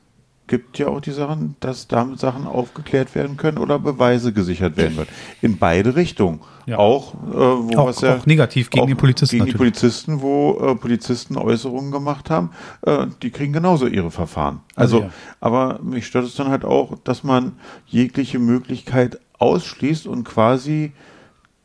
[0.48, 4.96] gibt ja auch die Sachen, dass damit Sachen aufgeklärt werden können oder Beweise gesichert werden
[4.96, 5.10] können.
[5.42, 6.42] In beide Richtungen.
[6.66, 6.78] Ja.
[6.78, 9.38] Auch, äh, wo auch, was ja, auch negativ gegen die Polizisten.
[9.38, 9.74] Gegen natürlich.
[9.74, 12.52] die Polizisten, wo äh, Polizisten Äußerungen gemacht haben,
[12.82, 14.62] äh, die kriegen genauso ihre Verfahren.
[14.76, 15.14] Also, also ja.
[15.40, 17.54] aber mich stört es dann halt auch, dass man
[17.88, 20.94] jegliche Möglichkeit ausschließt und quasi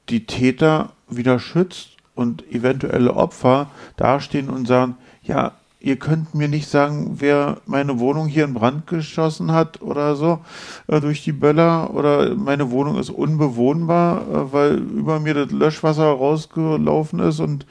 [0.08, 6.68] die Täter wieder schützt und eventuelle Opfer dastehen und sagen, ja, ihr könnt mir nicht
[6.68, 10.40] sagen, wer meine Wohnung hier in Brand geschossen hat oder so
[10.88, 16.06] äh, durch die Böller oder meine Wohnung ist unbewohnbar, äh, weil über mir das Löschwasser
[16.06, 17.66] rausgelaufen ist und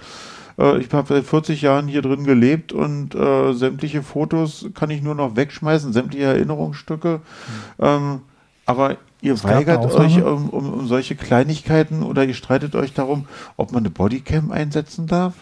[0.58, 5.02] äh, ich habe seit 40 Jahren hier drin gelebt und äh, sämtliche Fotos kann ich
[5.02, 7.20] nur noch wegschmeißen, sämtliche Erinnerungsstücke.
[7.20, 7.86] Mhm.
[7.86, 8.22] Ähm,
[8.65, 13.72] aber ihr weigert euch um, um, um solche Kleinigkeiten oder ihr streitet euch darum, ob
[13.72, 15.34] man eine Bodycam einsetzen darf?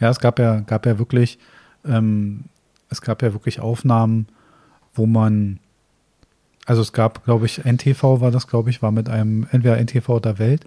[0.00, 1.38] Ja, es gab ja, gab ja wirklich,
[1.86, 2.44] ähm,
[2.90, 4.26] es gab ja wirklich Aufnahmen,
[4.94, 5.58] wo man,
[6.66, 10.08] also es gab, glaube ich, NTV war das, glaube ich, war mit einem, entweder NTV
[10.08, 10.64] oder Welt,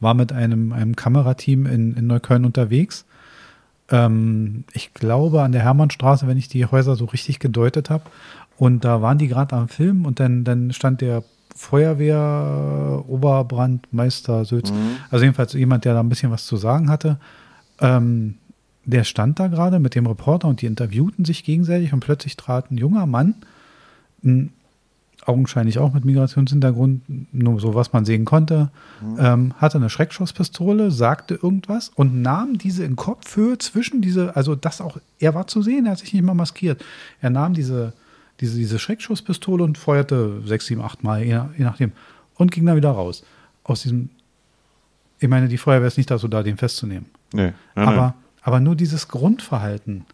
[0.00, 3.04] war mit einem, einem Kamerateam in, in Neukölln unterwegs.
[3.90, 8.04] Ähm, ich glaube an der Hermannstraße, wenn ich die Häuser so richtig gedeutet habe.
[8.56, 14.72] Und da waren die gerade am Film und dann, dann stand der Feuerwehr Oberbrandmeister Sülz,
[15.10, 17.18] also jedenfalls jemand, der da ein bisschen was zu sagen hatte.
[17.80, 18.36] Ähm,
[18.84, 22.70] der stand da gerade mit dem Reporter und die interviewten sich gegenseitig und plötzlich trat
[22.70, 23.36] ein junger Mann,
[24.22, 24.50] m,
[25.24, 28.70] augenscheinlich auch mit Migrationshintergrund, nur so was man sehen konnte,
[29.18, 34.80] ähm, hatte eine Schreckschusspistole, sagte irgendwas und nahm diese in Kopfhöhe zwischen diese, also das
[34.80, 36.84] auch, er war zu sehen, er hat sich nicht mal maskiert.
[37.20, 37.92] Er nahm diese,
[38.40, 41.92] diese, diese Schreckschusspistole und feuerte sechs, sieben, acht Mal, je, je nachdem,
[42.34, 43.22] und ging dann wieder raus.
[43.62, 44.10] Aus diesem,
[45.20, 47.06] ich meine, die Feuerwehr ist nicht dazu da, den festzunehmen.
[47.32, 47.52] Nee.
[47.76, 48.12] nein, Aber, nein.
[48.42, 50.04] Aber nur dieses Grundverhalten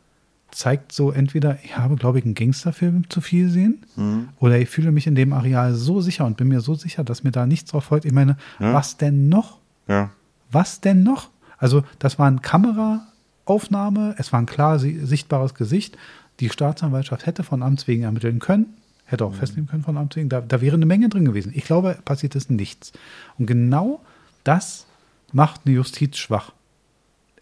[0.51, 4.29] zeigt so entweder, ich habe, glaube ich, einen Gangsterfilm zu viel gesehen, Mhm.
[4.41, 7.23] oder ich fühle mich in dem Areal so sicher und bin mir so sicher, dass
[7.23, 8.05] mir da nichts drauf folgt.
[8.07, 8.73] Ich meine, Ja.
[8.73, 9.59] was denn noch?
[9.89, 10.11] Ja.
[10.51, 11.29] Was denn noch?
[11.59, 15.97] Also, das war eine Kameraaufnahme, es war ein klar si- sichtbares Gesicht.
[16.41, 18.67] Die Staatsanwaltschaft hätte von Amts wegen ermitteln können,
[19.05, 19.31] hätte Mhm.
[19.31, 20.29] auch festnehmen können von Amts wegen.
[20.29, 21.53] Da, da wäre eine Menge drin gewesen.
[21.55, 22.93] Ich glaube, passiert ist nichts.
[23.39, 24.01] Und genau
[24.45, 24.87] das
[25.33, 26.53] macht eine Justiz schwach.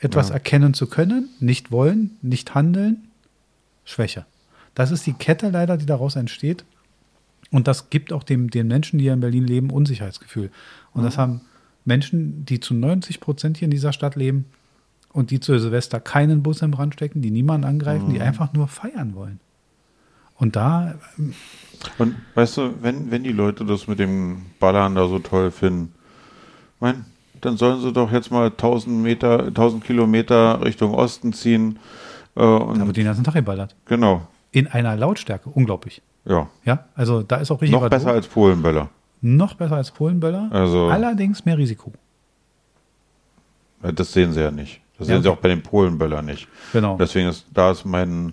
[0.01, 0.35] Etwas Ja.
[0.35, 3.09] erkennen zu können, nicht wollen, nicht handeln,
[3.85, 4.27] Schwäche.
[4.75, 6.65] Das ist die Kette leider, die daraus entsteht.
[7.51, 10.51] Und das gibt auch dem, den Menschen, die hier in Berlin leben, Unsicherheitsgefühl.
[10.93, 11.41] Und das haben
[11.85, 14.47] Menschen, die zu 90 Prozent hier in dieser Stadt leben
[15.13, 18.67] und die zu Silvester keinen Bus im Brand stecken, die niemanden angreifen, die einfach nur
[18.69, 19.41] feiern wollen.
[20.35, 20.97] Und da,
[21.97, 25.95] Und weißt du, wenn, wenn die Leute das mit dem Ballern da so toll finden,
[26.81, 27.07] mein,
[27.47, 31.79] dann sollen sie doch jetzt mal 1000 Meter, 1000 Kilometer Richtung Osten ziehen.
[32.35, 33.75] Äh, und da wird den ganzen Tag geballert.
[33.87, 35.49] genau, In einer Lautstärke.
[35.51, 36.03] Unglaublich.
[36.25, 36.49] ja.
[36.65, 38.89] Ja, also da ist auch richtig Noch besser als Polenböller.
[39.23, 40.49] noch besser als Polenböller.
[40.51, 41.93] Also- Allerdings mehr Risiko.
[43.83, 44.81] Das sehen sie ja nicht.
[44.99, 46.49] Das Ja, sehen sie auch bei den Polenböller nicht.
[46.73, 46.97] Genau.
[46.99, 48.33] Deswegen ist, da ist mein,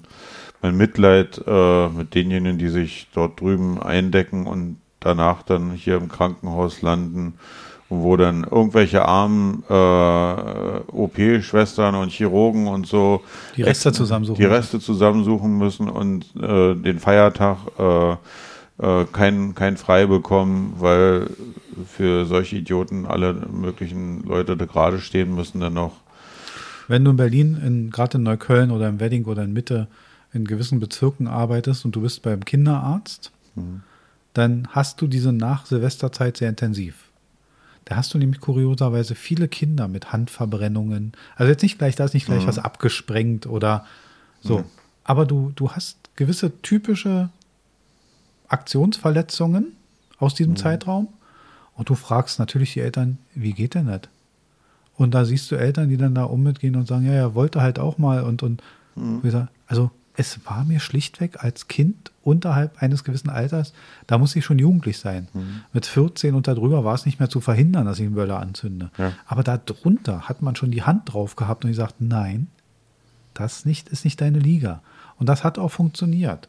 [0.62, 6.08] mein Mitleid äh, mit denjenigen, die sich dort drüben eindecken und danach dann hier im
[6.08, 7.34] Krankenhaus landen,
[8.02, 13.22] wo dann irgendwelche armen äh, OP-Schwestern und Chirurgen und so
[13.56, 14.56] Die Reste zusammensuchen die müssen.
[14.56, 18.12] Reste zusammensuchen müssen und äh, den Feiertag äh,
[18.80, 21.30] äh, kein, kein Frei bekommen, weil
[21.88, 25.94] für solche Idioten alle möglichen Leute da gerade stehen müssen dann noch.
[26.88, 29.88] Wenn du in Berlin, in, gerade in Neukölln oder im Wedding oder in Mitte
[30.34, 33.32] in gewissen Bezirken arbeitest und du bist beim Kinderarzt,
[34.34, 36.96] dann hast du diese Nach-Silvesterzeit sehr intensiv.
[37.86, 41.14] Da hast du nämlich kurioserweise viele Kinder mit Handverbrennungen.
[41.36, 43.86] Also jetzt nicht gleich, da ist nicht gleich was abgesprengt oder
[44.42, 44.58] so.
[45.04, 47.30] Aber du, du hast gewisse typische
[48.48, 49.74] Aktionsverletzungen
[50.18, 51.10] aus diesem Zeitraum
[51.76, 54.02] und du fragst natürlich die Eltern, wie geht denn das?
[54.96, 57.62] Und da siehst du Eltern, die dann da um mitgehen und sagen, ja, er wollte
[57.62, 58.62] halt auch mal und, und
[58.96, 63.74] wie gesagt, also es war mir schlichtweg als Kind unterhalb eines gewissen Alters,
[64.08, 65.28] da muss ich schon jugendlich sein.
[65.74, 68.92] Mit 14 und darüber war es nicht mehr zu verhindern, dass ich einen Böller anzünde.
[68.98, 69.14] Ja.
[69.26, 72.48] Aber darunter hat man schon die Hand drauf gehabt und gesagt, nein,
[73.34, 74.82] das nicht, ist nicht deine Liga.
[75.18, 76.48] Und das hat auch funktioniert.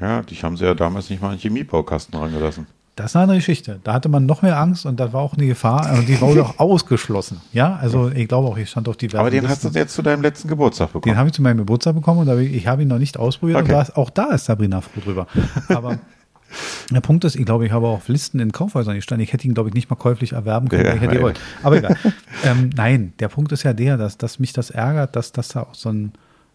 [0.00, 2.66] Ja, dich haben sie ja damals nicht mal an den Chemiebaukasten rangelassen.
[2.94, 3.80] Das ist eine andere Geschichte.
[3.84, 6.44] Da hatte man noch mehr Angst und das war auch eine Gefahr und die wurde
[6.44, 7.40] auch ausgeschlossen.
[7.52, 9.72] Ja, also ich glaube auch, ich stand auf diversen Aber den hast Listen.
[9.72, 11.16] du jetzt zu deinem letzten Geburtstag Den bekommen.
[11.16, 13.62] habe ich zu meinem Geburtstag bekommen und ich, ich habe ihn noch nicht ausprobiert.
[13.62, 13.82] Okay.
[13.94, 15.26] Auch da ist Sabrina froh drüber.
[15.68, 15.98] Aber
[16.90, 19.24] der Punkt ist, ich glaube, ich habe auf Listen in Kaufhäusern gestanden.
[19.24, 21.40] Ich hätte ihn, glaube ich, nicht mal käuflich erwerben können, Ja, ich hätte gewollt.
[21.62, 21.96] Aber egal.
[22.44, 25.62] ähm, nein, der Punkt ist ja der, dass, dass mich das ärgert, dass, dass da
[25.62, 26.12] auch so ein,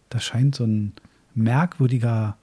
[0.08, 0.92] das scheint so ein
[1.34, 2.36] merkwürdiger,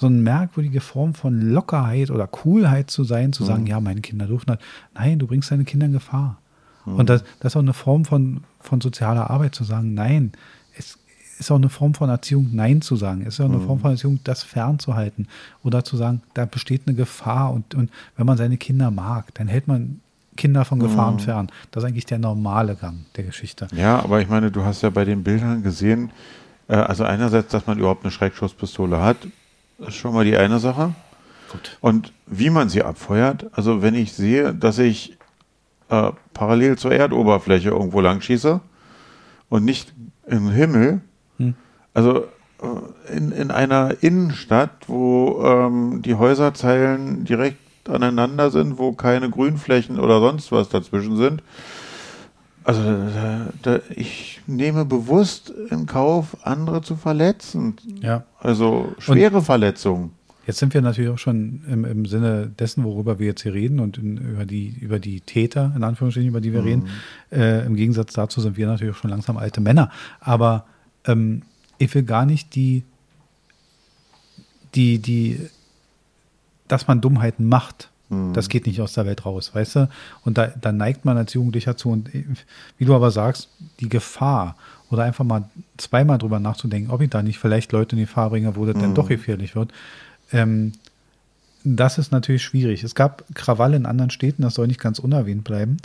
[0.00, 4.26] so eine merkwürdige Form von Lockerheit oder Coolheit zu sein, zu sagen, ja, meine Kinder
[4.26, 4.58] dürfen das.
[4.94, 6.38] Nein, du bringst deine Kinder in Gefahr.
[6.86, 10.32] Und das, das ist auch eine Form von, von sozialer Arbeit zu sagen, nein,
[10.76, 10.98] es
[11.38, 13.22] ist auch eine Form von Erziehung, Nein zu sagen.
[13.22, 15.28] Es ist auch eine Form von Erziehung, das fernzuhalten.
[15.62, 19.48] Oder zu sagen, da besteht eine Gefahr und, und wenn man seine Kinder mag, dann
[19.48, 20.00] hält man
[20.36, 21.48] Kinder von Gefahren fern.
[21.70, 23.68] Das ist eigentlich der normale Gang der Geschichte.
[23.74, 26.10] Ja, aber ich meine, du hast ja bei den Bildern gesehen,
[26.68, 29.18] äh, also einerseits, dass man überhaupt eine Schreckschusspistole hat,
[29.86, 30.94] ist schon mal die eine Sache.
[31.50, 31.76] Gut.
[31.80, 35.18] Und wie man sie abfeuert, also wenn ich sehe, dass ich
[35.88, 38.60] äh, parallel zur Erdoberfläche irgendwo lang schieße
[39.48, 39.92] und nicht
[40.26, 41.00] im Himmel,
[41.38, 41.54] Hm.
[41.94, 42.26] also
[42.62, 49.98] äh, in, in einer Innenstadt, wo ähm, die Häuserzeilen direkt aneinander sind, wo keine Grünflächen
[49.98, 51.42] oder sonst was dazwischen sind.
[52.64, 57.76] Also da, da, ich nehme bewusst in Kauf, andere zu verletzen.
[58.02, 58.24] Ja.
[58.38, 60.12] Also schwere und Verletzungen.
[60.46, 63.78] Jetzt sind wir natürlich auch schon im, im Sinne dessen, worüber wir jetzt hier reden
[63.78, 66.66] und in, über, die, über die Täter, in Anführungsstrichen, über die wir mhm.
[66.66, 66.88] reden.
[67.30, 69.90] Äh, Im Gegensatz dazu sind wir natürlich auch schon langsam alte Männer.
[70.18, 70.66] Aber
[71.06, 71.42] ähm,
[71.78, 72.84] ich will gar nicht die,
[74.74, 75.48] die, die,
[76.68, 77.89] dass man Dummheiten macht.
[78.10, 78.34] Mhm.
[78.34, 79.88] Das geht nicht aus der Welt raus, weißt du?
[80.24, 81.90] Und da, da neigt man als Jugendlicher zu.
[81.90, 82.10] Und
[82.76, 83.48] wie du aber sagst,
[83.80, 84.56] die Gefahr
[84.90, 85.44] oder einfach mal
[85.78, 88.76] zweimal drüber nachzudenken, ob ich da nicht vielleicht Leute in die Gefahr bringe, wo das
[88.76, 88.80] mhm.
[88.80, 89.72] denn doch gefährlich wird.
[90.32, 90.72] Ähm,
[91.62, 92.84] das ist natürlich schwierig.
[92.84, 95.76] Es gab Krawalle in anderen Städten, das soll nicht ganz unerwähnt bleiben.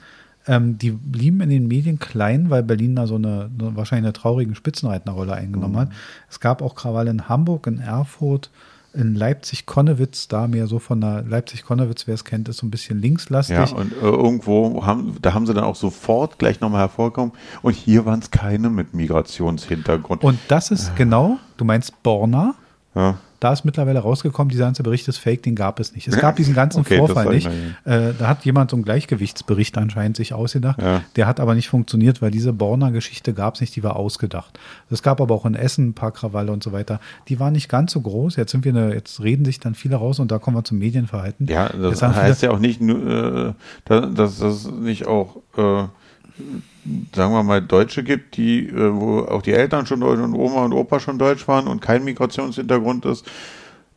[0.47, 4.13] Ähm, die blieben in den Medien klein, weil Berlin da so eine, eine wahrscheinlich eine
[4.13, 5.79] traurige Spitzenreiterrolle eingenommen mhm.
[5.79, 5.89] hat.
[6.29, 8.49] Es gab auch Krawalle in Hamburg, in Erfurt,
[8.95, 12.99] in Leipzig-Konnewitz, da mehr so von der Leipzig-Konnewitz, wer es kennt, ist so ein bisschen
[12.99, 13.55] linkslastig.
[13.55, 17.34] Ja, und äh, irgendwo haben, da haben sie dann auch sofort gleich nochmal hervorgekommen.
[17.62, 20.23] Und hier waren es keine mit Migrationshintergrund.
[20.23, 20.91] Und das ist äh.
[20.97, 22.55] genau, du meinst Borna?
[22.95, 23.19] Ja.
[23.45, 26.08] Da ist mittlerweile rausgekommen, dieser ganze Bericht ist fake, den gab es nicht.
[26.08, 27.45] Es gab diesen ganzen okay, Vorfall nicht.
[27.84, 30.81] Äh, da hat jemand so einen Gleichgewichtsbericht anscheinend sich ausgedacht.
[30.81, 31.03] Ja.
[31.15, 34.58] Der hat aber nicht funktioniert, weil diese Borner-Geschichte gab es nicht, die war ausgedacht.
[34.89, 36.99] Es gab aber auch in Essen ein paar Krawalle und so weiter.
[37.27, 38.36] Die waren nicht ganz so groß.
[38.36, 40.79] Jetzt sind wir eine, jetzt reden sich dann viele raus und da kommen wir zum
[40.79, 41.45] Medienverhalten.
[41.45, 43.55] Ja, das heißt ja auch nicht nur,
[43.86, 45.84] äh, dass das nicht auch äh,
[47.15, 50.65] sagen wir mal, Deutsche gibt, die, äh, wo auch die Eltern schon Deutsch und Oma
[50.65, 53.26] und Opa schon Deutsch waren und kein Migrationshintergrund ist,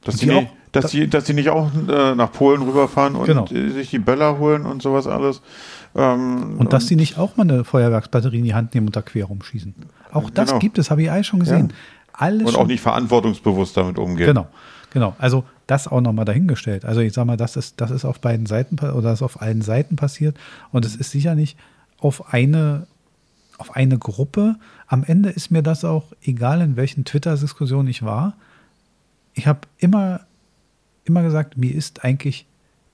[0.04, 3.14] dass die, die nicht, dass das die, dass die nicht auch äh, nach Polen rüberfahren
[3.14, 3.46] und genau.
[3.46, 5.42] sich die Böller holen und sowas alles.
[5.94, 9.02] Ähm, und dass die nicht auch mal eine Feuerwerksbatterie in die Hand nehmen und da
[9.02, 9.74] quer rumschießen.
[10.12, 10.58] Auch das genau.
[10.60, 11.68] gibt es, habe ich eigentlich schon gesehen.
[11.70, 11.74] Ja.
[12.12, 14.26] Alles und auch nicht verantwortungsbewusst damit umgehen.
[14.26, 14.48] Genau,
[14.90, 15.14] genau.
[15.18, 16.84] Also das auch nochmal dahingestellt.
[16.84, 19.40] Also ich sage mal, das ist, das ist auf beiden Seiten oder das ist auf
[19.40, 20.36] allen Seiten passiert
[20.72, 21.56] und es ist sicher nicht
[21.98, 22.86] auf eine,
[23.58, 24.56] auf eine Gruppe.
[24.86, 28.36] Am Ende ist mir das auch egal, in welchen Twitter-Diskussionen ich war.
[29.34, 30.20] Ich habe immer,
[31.04, 32.46] immer gesagt, mir ist eigentlich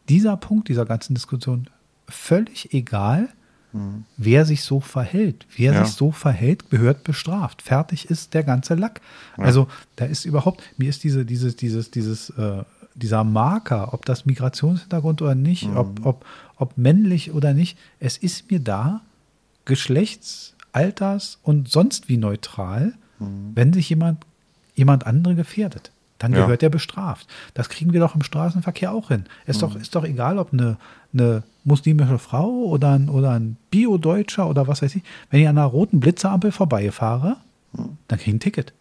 [0.09, 1.69] dieser Punkt dieser ganzen Diskussion
[2.09, 3.29] völlig egal,
[3.73, 4.05] mhm.
[4.17, 5.47] wer sich so verhält.
[5.57, 5.85] Wer ja.
[5.85, 7.63] sich so verhält, gehört bestraft.
[7.63, 9.01] Fertig ist der ganze Lack.
[9.39, 9.45] Ja.
[9.45, 12.65] Also da ist überhaupt, mir ist diese, dieses, dieses, dieses, äh,
[12.95, 15.77] dieser Marker, ob das Migrationshintergrund oder nicht, mhm.
[15.77, 16.27] ob, ob,
[16.57, 19.01] ob männlich oder nicht, es ist mir da
[19.65, 23.53] geschlechts-, alters- und sonst wie neutral, mhm.
[23.55, 24.25] wenn sich jemand,
[24.75, 25.91] jemand andere gefährdet.
[26.19, 26.41] Dann ja.
[26.41, 27.27] gehört er bestraft.
[27.55, 29.25] Das kriegen wir doch im Straßenverkehr auch hin.
[29.47, 29.61] Ist, mhm.
[29.61, 30.77] doch, ist doch egal, ob eine,
[31.13, 35.59] eine muslimische Frau oder ein, oder ein Bio-Deutscher oder was weiß ich, wenn ich an
[35.59, 37.37] einer roten Blitzerampel vorbeifahre,
[37.73, 37.99] mhm.
[38.09, 38.73] dann kriege ich ein Ticket.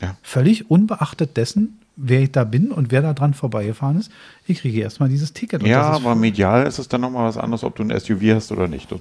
[0.00, 0.16] Ja.
[0.22, 4.10] Völlig unbeachtet dessen, wer ich da bin und wer da dran vorbeigefahren ist,
[4.46, 5.62] ich kriege erstmal dieses Ticket.
[5.66, 8.68] ja, aber medial ist es dann nochmal was anderes, ob du ein SUV hast oder
[8.68, 8.90] nicht.
[8.90, 9.00] Das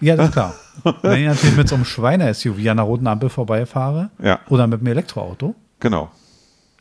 [0.00, 0.54] ja, das ist klar.
[1.02, 4.40] Wenn ich natürlich mit so einem Schweine-SUV an einer roten Ampel vorbeifahre ja.
[4.48, 6.10] oder mit einem Elektroauto, genau.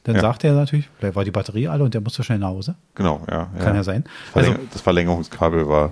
[0.03, 0.21] dann ja.
[0.21, 2.75] sagt er natürlich, vielleicht war die Batterie alle und der musste schnell nach Hause.
[2.95, 3.47] Genau, ja.
[3.59, 4.03] Kann ja, sein.
[4.33, 5.91] Das, also, das Verlängerungskabel war.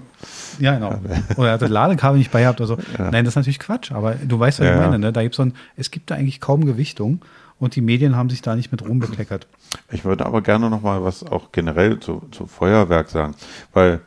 [0.59, 0.99] Ja, genau.
[1.37, 2.77] Oder er hat das Ladekabel nicht bei gehabt oder so.
[2.97, 4.99] Nein, das ist natürlich Quatsch, aber du weißt, was ich meine.
[4.99, 5.11] Ne?
[5.11, 7.21] Da gibt's so ein, es gibt da eigentlich kaum Gewichtung.
[7.61, 9.45] Und die Medien haben sich da nicht mit rumbekleckert.
[9.91, 13.35] Ich würde aber gerne noch mal was auch generell zu, zu Feuerwerk sagen,
[13.71, 14.01] weil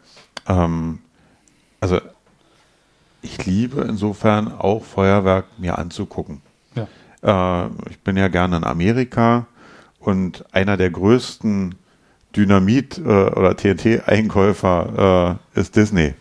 [0.48, 0.98] ähm,
[1.78, 2.00] also
[3.22, 6.42] ich liebe insofern auch Feuerwerk mir anzugucken.
[6.74, 7.66] Ja.
[7.66, 9.46] Äh, ich bin ja gerne in Amerika
[10.00, 11.76] und einer der größten
[12.34, 16.14] Dynamit- äh, oder TNT-Einkäufer äh, ist Disney,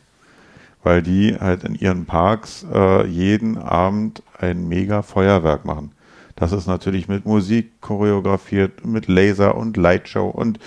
[0.84, 5.94] weil die halt in ihren Parks äh, jeden Abend ein mega Feuerwerk machen.
[6.36, 10.60] Das ist natürlich mit Musik choreografiert, mit Laser und Lightshow und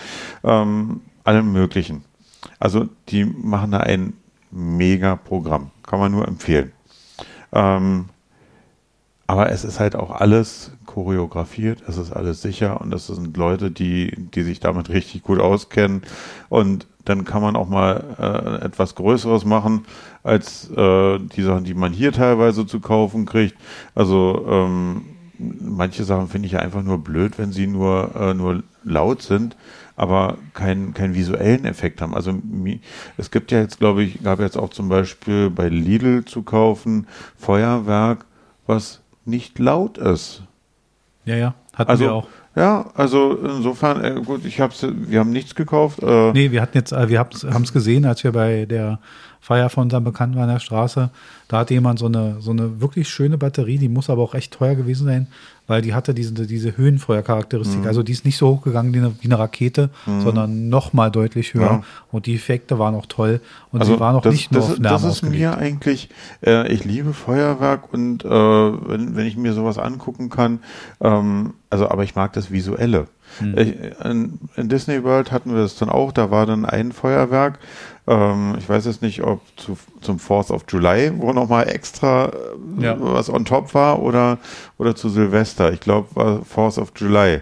[0.44, 2.04] ähm, allem Möglichen.
[2.58, 4.14] Also die machen da ein
[4.50, 5.70] mega Programm.
[5.82, 6.72] Kann man nur empfehlen.
[7.52, 8.06] Ähm,
[9.26, 13.72] aber es ist halt auch alles choreografiert, es ist alles sicher und es sind Leute,
[13.72, 16.02] die, die sich damit richtig gut auskennen.
[16.48, 19.84] Und dann kann man auch mal äh, etwas Größeres machen
[20.22, 23.56] als äh, die Sachen, die man hier teilweise zu kaufen kriegt.
[23.94, 25.02] Also ähm,
[25.38, 29.56] manche Sachen finde ich ja einfach nur blöd, wenn sie nur, äh, nur laut sind,
[29.96, 32.14] aber keinen keinen visuellen Effekt haben.
[32.14, 32.34] Also
[33.16, 37.06] es gibt ja jetzt, glaube ich, gab jetzt auch zum Beispiel bei Lidl zu kaufen
[37.36, 38.24] Feuerwerk,
[38.66, 40.42] was nicht laut ist.
[41.24, 42.28] Ja, ja, hatten also, wir auch.
[42.54, 46.02] Ja, also insofern, äh, gut, ich hab's, wir haben nichts gekauft.
[46.02, 46.32] Äh.
[46.32, 48.98] Nee, wir hatten jetzt, äh, wir haben es gesehen, als wir bei der
[49.40, 51.10] Feier von unserem Bekannten an der Straße,
[51.48, 54.52] da hatte jemand so eine, so eine wirklich schöne Batterie, die muss aber auch echt
[54.52, 55.26] teuer gewesen sein,
[55.68, 57.80] weil die hatte diese, diese Höhenfeuercharakteristik.
[57.80, 57.86] Mhm.
[57.86, 61.54] Also die ist nicht so hochgegangen wie eine, wie eine Rakete, sondern noch mal deutlich
[61.54, 61.62] höher.
[61.62, 61.82] Ja.
[62.10, 63.40] Und die Effekte waren auch toll.
[63.72, 65.38] Und Also sie war noch das, nicht nur das, auf Lärm Das ist ausgelegt.
[65.38, 66.08] mir eigentlich,
[66.44, 70.60] äh, ich liebe Feuerwerk und äh, wenn, wenn ich mir sowas angucken kann,
[71.00, 73.06] ähm, also aber ich mag das Visuelle.
[73.38, 73.58] Hm.
[73.58, 77.58] Ich, in, in Disney World hatten wir es dann auch, da war dann ein Feuerwerk.
[78.06, 82.82] Ähm, ich weiß jetzt nicht, ob zu, zum Fourth of July, wo nochmal extra äh,
[82.82, 82.96] Ja.
[82.98, 84.38] was on top war oder,
[84.78, 85.72] oder zu Silvester.
[85.72, 87.40] Ich glaube, war Fourth of July.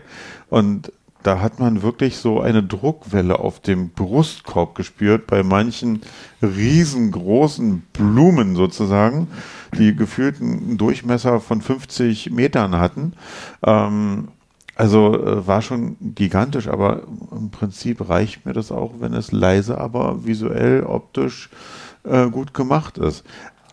[0.50, 0.90] Und
[1.22, 6.02] da hat man wirklich so eine Druckwelle auf dem Brustkorb gespürt bei manchen
[6.42, 9.28] riesengroßen Blumen sozusagen,
[9.78, 13.14] die gefühlt einen Durchmesser von 50 Metern hatten.
[13.66, 14.28] Ähm,
[14.76, 19.78] also äh, war schon gigantisch, aber im Prinzip reicht mir das auch, wenn es leise,
[19.78, 21.50] aber visuell, optisch
[22.04, 23.24] äh, gut gemacht ist.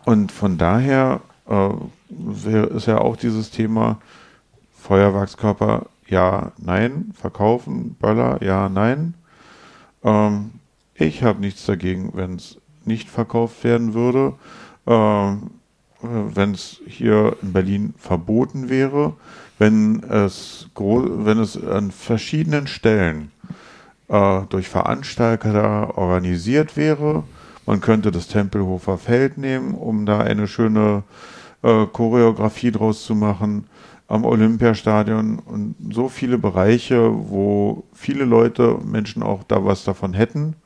[0.04, 1.70] Und von daher äh,
[2.76, 3.98] ist ja auch dieses Thema
[4.78, 9.14] Feuerwerkskörper, ja, nein, verkaufen, Böller, ja, nein.
[10.04, 10.52] Ähm,
[10.94, 14.34] ich habe nichts dagegen, wenn es nicht verkauft werden würde.
[14.86, 15.50] Ähm,
[16.02, 19.14] wenn es hier in Berlin verboten wäre,
[19.62, 23.30] wenn es, wenn es an verschiedenen Stellen
[24.08, 27.22] äh, durch Veranstalter organisiert wäre.
[27.64, 31.04] Man könnte das Tempelhofer Feld nehmen, um da eine schöne
[31.62, 33.68] äh, Choreografie draus zu machen
[34.08, 40.56] am Olympiastadion und so viele Bereiche, wo viele Leute, Menschen auch da was davon hätten.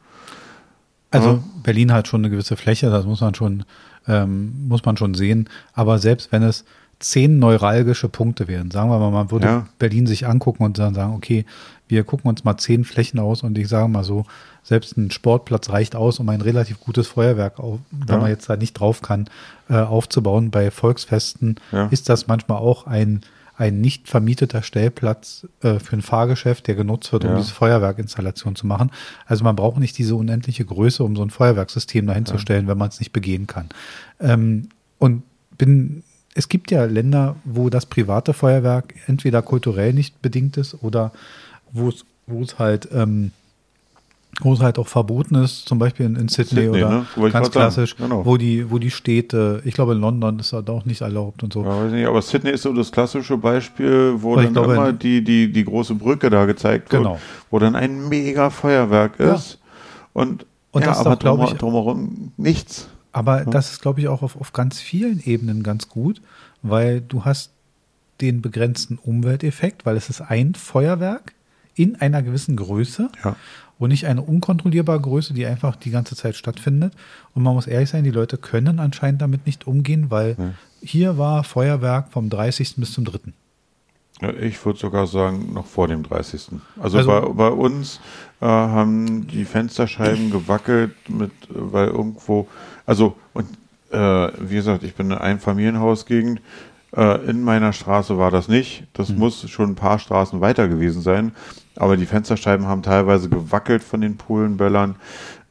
[1.11, 1.39] Also Ja.
[1.63, 3.65] Berlin hat schon eine gewisse Fläche, das muss man schon,
[4.09, 5.51] ähm, muss man schon sehen.
[5.75, 6.65] Aber selbst wenn es
[6.99, 9.67] zehn neuralgische Punkte wären, sagen wir mal, man würde Ja.
[9.79, 11.45] Berlin sich angucken und dann sagen, okay,
[11.89, 14.25] wir gucken uns mal zehn Flächen aus und ich sage mal so,
[14.63, 18.21] selbst ein Sportplatz reicht aus, um ein relativ gutes Feuerwerk, auf, wenn Ja.
[18.23, 19.29] man jetzt da nicht drauf kann,
[19.69, 20.51] äh, aufzubauen.
[20.51, 21.87] Bei Volksfesten Ja.
[21.89, 23.21] ist das manchmal auch ein,
[23.59, 27.37] ein nicht vermieteter Stellplatz äh, für ein Fahrgeschäft, der genutzt wird, um Ja.
[27.37, 28.91] diese Feuerwerkinstallation zu machen.
[29.27, 32.79] Also man braucht nicht diese unendliche Größe, um so ein Feuerwerkssystem dahin zu stellen, wenn
[32.79, 33.69] man es nicht begehen kann.
[34.19, 35.23] Ähm, und
[35.57, 36.03] bin,
[36.37, 41.11] es gibt ja Länder, wo das private Feuerwerk entweder kulturell nicht bedingt ist oder
[41.73, 43.33] wo es, wo es halt, ähm,
[44.43, 47.31] wo es halt auch verboten ist, zum Beispiel in, in Sydney, Sydney, oder ne?
[47.31, 48.27] Ganz klassisch, Genau.
[48.27, 51.55] wo die, wo die Städte, ich glaube in London ist das auch nicht erlaubt und
[51.55, 51.63] so.
[51.65, 54.93] Ja, weiß nicht, aber Sydney ist so das klassische Beispiel, wo ich dann glaube, immer
[54.93, 57.19] die, die, die große Brücke da gezeigt wird, Genau.
[57.51, 59.35] wo dann ein mega Feuerwerk Ja.
[59.37, 59.59] ist.
[60.13, 62.89] Und, Und ja, das aber doch, glaub drumher- ich- drumherum nichts.
[63.17, 66.21] Aber das ist, glaube ich, auch auf, auf ganz vielen Ebenen ganz gut,
[66.63, 67.51] weil du hast
[68.21, 71.33] den begrenzten Umwelteffekt, weil es ist ein Feuerwerk
[71.75, 73.37] in einer gewissen Größe Ja.
[73.79, 76.93] und nicht eine unkontrollierbare Größe, die einfach die ganze Zeit stattfindet.
[77.35, 80.37] Und man muss ehrlich sein, die Leute können anscheinend damit nicht umgehen, weil
[80.83, 82.77] hier war Feuerwerk vom 30.
[82.77, 83.19] bis zum 3.
[84.23, 86.49] Ja, Ich würde sogar sagen, noch vor dem 30.
[86.81, 88.01] Also, Also- bei, bei uns
[88.41, 92.49] äh, haben die Fensterscheiben gewackelt, mit, weil irgendwo,
[92.87, 93.49] also, und
[93.91, 96.41] äh, wie gesagt, ich bin in einem Familienhausgegend.
[96.97, 98.87] Äh, in meiner Straße war das nicht.
[98.93, 101.33] Das muss schon ein paar Straßen weiter gewesen sein.
[101.77, 104.97] Aber die Fensterscheiben haben teilweise gewackelt von den Polenböllern.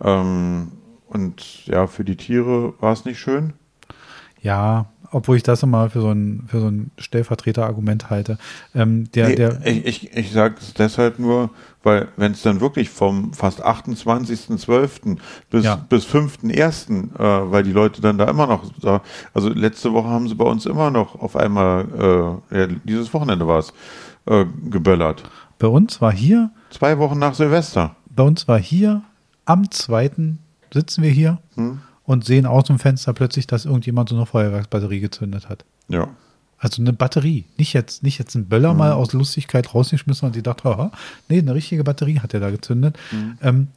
[0.02, 0.72] Ähm,
[1.08, 3.54] und ja, für die Tiere war es nicht schön.
[4.42, 8.38] Ja, obwohl ich das immer für so ein, für so ein Stellvertreterargument halte.
[8.74, 11.50] Ähm, der, Nee, der, ich ich, ich sage es deshalb nur,
[11.84, 15.18] weil wenn es dann wirklich vom fast 28.12.
[15.50, 15.76] bis, Ja.
[15.90, 19.02] bis 5.1., äh, weil die Leute dann da immer noch, da,
[19.34, 23.48] also letzte Woche haben sie bei uns immer noch auf einmal, äh, ja, dieses Wochenende
[23.48, 23.74] war es,
[24.28, 25.24] äh, geböllert.
[25.60, 27.96] bei uns war hier Zwei Wochen nach Silvester.
[28.10, 29.02] bei uns war hier
[29.46, 30.40] am zweiten
[30.74, 31.80] sitzen wir hier Hm?
[32.06, 35.66] Und sehen aus dem Fenster plötzlich, dass irgendjemand so eine Feuerwerksbatterie gezündet hat.
[35.88, 36.10] Ja.
[36.58, 37.46] Also eine Batterie.
[37.58, 40.92] Nicht jetzt, nicht jetzt ein Böller mal aus Lustigkeit rausgeschmissen und die dachte, haha,
[41.28, 42.98] nee, eine richtige Batterie hat er da gezündet.
[43.42, 43.68] Ähm,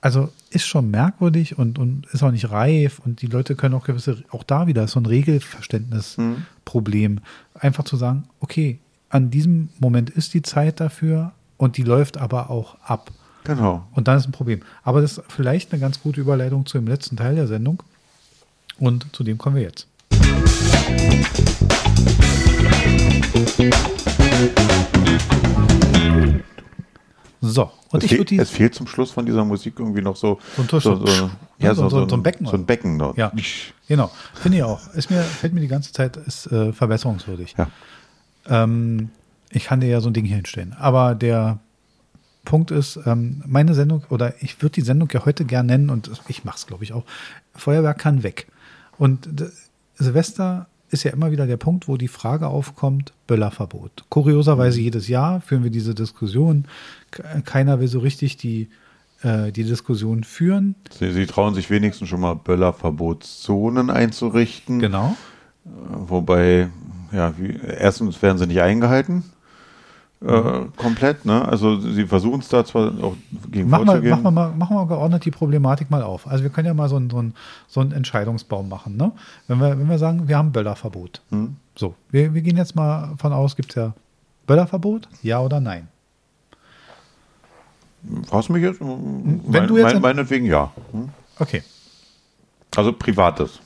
[0.00, 3.84] also ist schon merkwürdig und, und ist auch nicht reif und die Leute können auch
[3.84, 7.20] gewisse, auch da wieder ist so ein Regelverständnisproblem.
[7.54, 12.50] Einfach zu sagen, okay, an diesem Moment ist die Zeit dafür und die läuft aber
[12.50, 13.12] auch ab.
[13.44, 13.86] Genau.
[13.92, 14.60] Und dann ist ein Problem.
[14.82, 17.82] Aber das ist vielleicht eine ganz gute Überleitung zu dem letzten Teil der Sendung.
[18.78, 19.86] Und zu dem kommen wir jetzt.
[27.40, 28.38] So, und es, ich würde die.
[28.38, 31.30] es fehlt zum Schluss von dieser Musik irgendwie noch so, So ein Tusch- so, so,
[31.58, 32.46] Ja, so- so- so ein Becken.
[32.46, 33.18] So ein Becken dort.
[33.18, 33.30] Ja,
[33.86, 34.10] genau.
[34.34, 34.92] Finde ich auch.
[34.94, 37.54] Ist mir, fällt mir die ganze Zeit, ist äh, verbesserungswürdig.
[37.58, 37.68] Ja.
[38.46, 39.10] Ähm,
[39.50, 40.74] ich kann dir ja so ein Ding hier hinstellen.
[40.78, 41.58] Aber der
[42.44, 46.10] Punkt ist, ähm, meine Sendung, oder ich würde die Sendung ja heute gern nennen, und
[46.28, 47.04] ich mache es, glaube ich, auch.
[47.54, 48.46] Feuerwerk kann weg.
[48.98, 49.48] Und d-
[49.96, 54.04] Silvester ist ja immer wieder der Punkt, wo die Frage aufkommt, Böllerverbot.
[54.10, 56.66] Kurioserweise jedes Jahr führen wir diese Diskussion.
[57.44, 58.68] Keiner will so richtig die,
[59.22, 60.76] äh, die Diskussion führen.
[60.96, 64.78] Sie, Sie, trauen sich wenigstens schon mal Böllerverbotszonen einzurichten.
[64.78, 65.16] Genau.
[65.64, 65.68] Äh,
[66.08, 66.68] wobei,
[67.12, 69.24] ja, wie, erstens werden sie nicht eingehalten.
[70.20, 71.46] Äh, komplett, ne?
[71.46, 73.14] Also sie versuchen es da zwar auch
[73.50, 76.26] gegen machen wir, machen wir mal, machen wir geordnet die Problematik mal auf.
[76.26, 77.34] Also wir können ja mal so einen, so einen,
[77.68, 79.12] so einen Entscheidungsbaum machen, ne?
[79.48, 81.20] Wenn wir, wenn wir sagen, wir haben Böllerverbot.
[81.30, 81.56] Hm.
[81.76, 83.92] So, wir, wir gehen jetzt mal von aus, gibt es ja
[84.46, 85.88] Böllerverbot, ja oder nein?
[88.30, 88.80] Was mich jetzt?
[88.80, 90.72] Wenn mein, du jetzt mein, meinetwegen ja.
[90.92, 91.08] Hm?
[91.38, 91.62] Okay.
[92.76, 93.60] Also privates.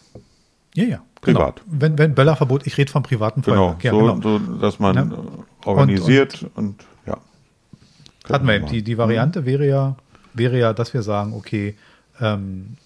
[0.75, 1.01] Ja, ja.
[1.35, 1.57] Privat.
[1.57, 1.81] Genau.
[1.81, 3.77] Wenn, wenn Böllerverbot, ich rede vom privaten genau.
[3.81, 4.21] Ja, so, genau.
[4.21, 5.19] so, dass man ja.
[5.65, 7.19] organisiert und, und, und ja.
[8.33, 9.47] Hatten wir Die, die Variante mhm.
[9.47, 9.97] wäre ja,
[10.35, 11.77] wäre ja, dass wir sagen, okay,
[12.21, 12.77] ähm,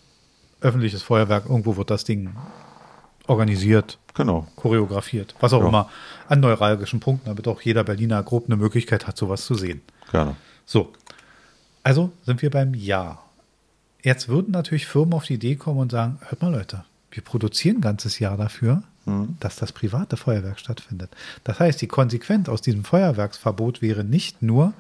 [0.61, 2.31] öffentliches Feuerwerk, irgendwo wird das Ding
[3.27, 4.47] organisiert, genau.
[4.57, 5.69] choreografiert, was auch ja.
[5.69, 5.89] immer,
[6.29, 9.81] an neuralgischen Punkten, damit auch jeder Berliner grob eine Möglichkeit hat, sowas zu sehen.
[10.11, 10.37] Gerne.
[10.65, 10.93] So,
[11.83, 13.19] also sind wir beim Ja.
[14.03, 17.77] Jetzt würden natürlich Firmen auf die Idee kommen und sagen, hört mal Leute, wir produzieren
[17.77, 19.37] ein ganzes Jahr dafür, mhm.
[19.39, 21.11] dass das private Feuerwerk stattfindet.
[21.45, 24.73] Das heißt, die Konsequenz aus diesem Feuerwerksverbot wäre nicht nur,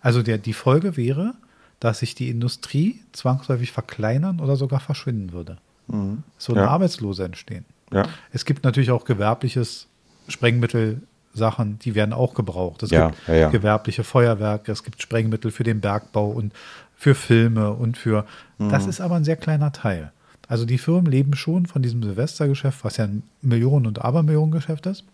[0.00, 1.34] also der, die Folge wäre,
[1.80, 5.58] dass sich die Industrie zwangsläufig verkleinern oder sogar verschwinden würde.
[5.88, 6.22] Mhm.
[6.38, 6.68] Es würden ja.
[6.68, 7.64] Arbeitslose entstehen.
[7.92, 8.04] Ja.
[8.32, 9.88] Es gibt natürlich auch gewerbliches
[10.28, 12.82] Sprengmittel, Sachen, die werden auch gebraucht.
[12.82, 13.50] Es ja, gibt ja, ja.
[13.50, 16.52] gewerbliche Feuerwerke, es gibt Sprengmittel für den Bergbau und
[16.96, 18.26] für Filme und für.
[18.58, 18.70] Mhm.
[18.70, 20.12] Das ist aber ein sehr kleiner Teil.
[20.50, 25.04] Also die Firmen leben schon von diesem Silvestergeschäft, was ja ein Millionen- und Abermillionengeschäft ist.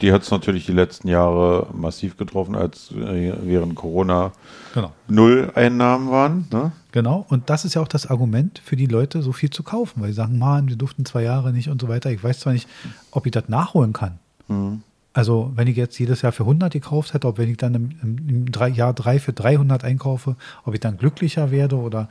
[0.00, 4.30] Die hat es natürlich die letzten Jahre massiv getroffen, als äh, während Corona
[4.74, 4.92] genau.
[5.08, 6.46] null Einnahmen waren.
[6.52, 6.70] Ne?
[6.92, 10.00] Genau, und das ist ja auch das Argument für die Leute, so viel zu kaufen,
[10.00, 12.12] weil sie sagen, man, wir durften zwei Jahre nicht und so weiter.
[12.12, 12.68] Ich weiß zwar nicht,
[13.10, 14.20] ob ich das nachholen kann.
[14.46, 14.82] Mhm.
[15.14, 17.90] Also wenn ich jetzt jedes Jahr für 100 gekauft hätte, ob wenn ich dann im,
[18.02, 22.08] im, im Jahr drei für 300 einkaufe, ob ich dann glücklicher werde oder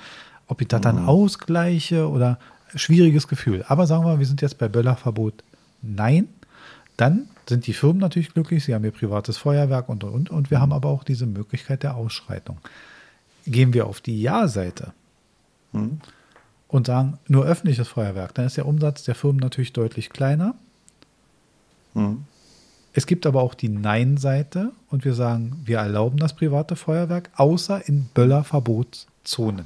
[0.48, 1.10] ob ich das dann mhm.
[1.10, 2.40] ausgleiche oder
[2.76, 3.64] schwieriges Gefühl.
[3.68, 5.44] Aber sagen wir, wir sind jetzt bei Böllerverbot.
[5.82, 6.28] Nein,
[6.98, 10.60] dann sind die Firmen natürlich glücklich, sie haben ihr privates Feuerwerk und, und, und wir
[10.60, 12.58] haben aber auch diese Möglichkeit der Ausschreitung.
[13.46, 14.94] Gehen wir auf die Ja-Seite
[15.72, 16.02] mhm.
[16.68, 20.56] und sagen, nur öffentliches Feuerwerk, dann ist der Umsatz der Firmen natürlich deutlich kleiner.
[21.94, 22.26] Mhm.
[22.94, 27.88] Es gibt aber auch die Nein-Seite und wir sagen, wir erlauben das private Feuerwerk, außer
[27.88, 29.66] in Böllerverbotszonen.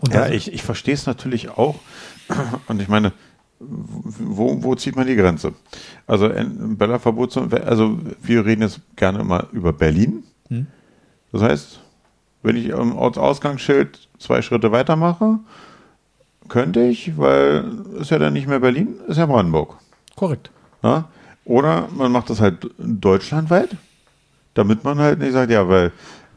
[0.00, 1.76] Und ja, ich, ich verstehe es natürlich auch.
[2.68, 3.12] Und ich meine,
[3.58, 5.54] wo, wo zieht man die Grenze?
[6.06, 10.24] Also Bella-Verbot, also wir reden jetzt gerne mal über Berlin.
[10.48, 10.66] Hm.
[11.32, 11.80] Das heißt,
[12.42, 15.38] wenn ich am Ortsausgangsschild zwei Schritte weitermache,
[16.48, 17.64] könnte ich, weil
[17.98, 19.76] ist ja dann nicht mehr Berlin, ist ja Brandenburg.
[20.14, 20.50] Korrekt.
[20.82, 21.08] Ja?
[21.44, 23.70] Oder man macht das halt deutschlandweit,
[24.54, 25.92] damit man halt nicht sagt, ja, weil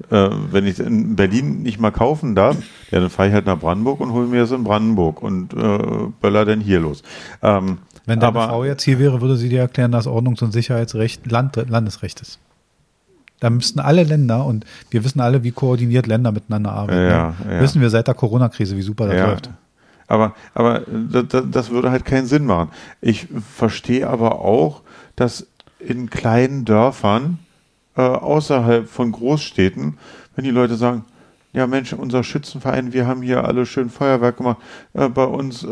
[0.10, 2.58] äh, wenn ich es in Berlin nicht mal kaufen darf,
[2.92, 6.08] ja, dann fahre ich halt nach Brandenburg und hole mir es in Brandenburg und äh,
[6.22, 7.04] böller dann hier los.
[7.42, 10.52] Ähm, wenn deine aber, Frau jetzt hier wäre, würde sie dir erklären, dass Ordnungs- und
[10.52, 12.40] Sicherheitsrecht Land, Landesrecht ist.
[13.40, 17.10] Da müssten alle Länder, und wir wissen alle, wie koordiniert Länder miteinander arbeiten.
[17.10, 17.56] Ja, ne?
[17.56, 17.62] ja.
[17.62, 19.28] Wissen wir seit der Corona-Krise, wie super das ja.
[19.28, 19.50] läuft.
[20.08, 22.72] Aber, aber das, das würde halt keinen Sinn machen.
[23.00, 24.82] Ich verstehe aber auch,
[25.16, 25.48] dass
[25.80, 27.38] in kleinen Dörfern
[28.00, 29.98] äh, außerhalb von Großstädten,
[30.36, 31.04] wenn die Leute sagen,
[31.52, 34.58] ja Mensch, unser Schützenverein, wir haben hier alle schön Feuerwerk gemacht,
[34.94, 35.68] äh, bei uns äh,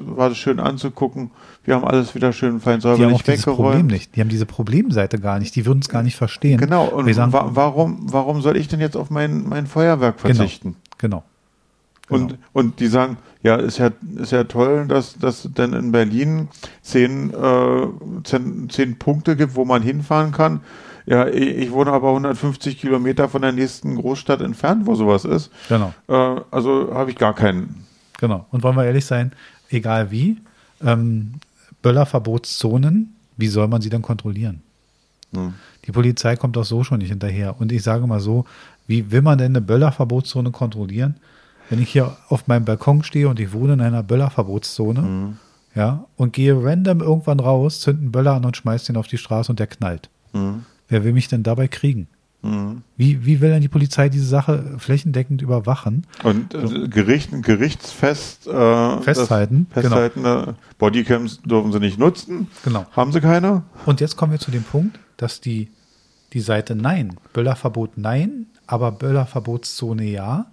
[0.00, 1.30] war das schön anzugucken,
[1.62, 4.16] wir haben alles wieder schön fein säuberlich die haben Problem nicht.
[4.16, 6.58] Die haben diese Problemseite gar nicht, die würden es gar nicht verstehen.
[6.58, 10.34] Genau, und sagen, wa warum, warum soll ich denn jetzt auf mein, mein Feuerwerk genau,
[10.34, 10.74] verzichten?
[10.96, 11.22] Genau.
[12.08, 12.22] genau.
[12.24, 16.48] Und, und die sagen, ja, ist ja, ist ja toll, dass, dass denn in Berlin
[16.82, 17.86] zehn, äh,
[18.24, 20.62] zehn, zehn Punkte gibt, wo man hinfahren kann.
[21.08, 25.50] Ja, ich wohne aber 150 Kilometer von der nächsten Großstadt entfernt, wo sowas ist.
[25.70, 25.94] Genau.
[26.06, 27.86] Äh, also habe ich gar keinen.
[28.18, 28.44] Genau.
[28.50, 29.32] Und wollen wir ehrlich sein,
[29.70, 30.36] egal wie,
[30.84, 31.34] ähm,
[31.80, 34.62] Böllerverbotszonen, wie soll man sie dann kontrollieren?
[35.32, 35.54] Hm.
[35.86, 37.58] Die Polizei kommt auch so schon nicht hinterher.
[37.58, 38.44] Und ich sage mal so,
[38.86, 41.16] wie will man denn eine Böllerverbotszone kontrollieren?
[41.70, 45.36] Wenn ich hier auf meinem Balkon stehe und ich wohne in einer Böllerverbotszone, hm.
[45.74, 49.16] ja, und gehe random irgendwann raus, zünde einen Böller an und schmeiße den auf die
[49.16, 50.10] Straße und der knallt.
[50.32, 50.66] Hm.
[50.88, 52.08] Wer will mich denn dabei kriegen?
[52.42, 52.82] Mhm.
[52.96, 56.06] Wie, wie will denn die Polizei diese Sache flächendeckend überwachen?
[56.22, 59.66] Und äh, Gericht, gerichtsfest äh, festhalten.
[59.70, 60.54] festhalten genau.
[60.78, 62.48] Bodycams dürfen sie nicht nutzen.
[62.64, 62.86] Genau.
[62.92, 63.62] Haben sie keine?
[63.86, 65.68] Und jetzt kommen wir zu dem Punkt, dass die,
[66.32, 70.46] die Seite Nein, Böllerverbot Nein, aber Böllerverbotszone ja,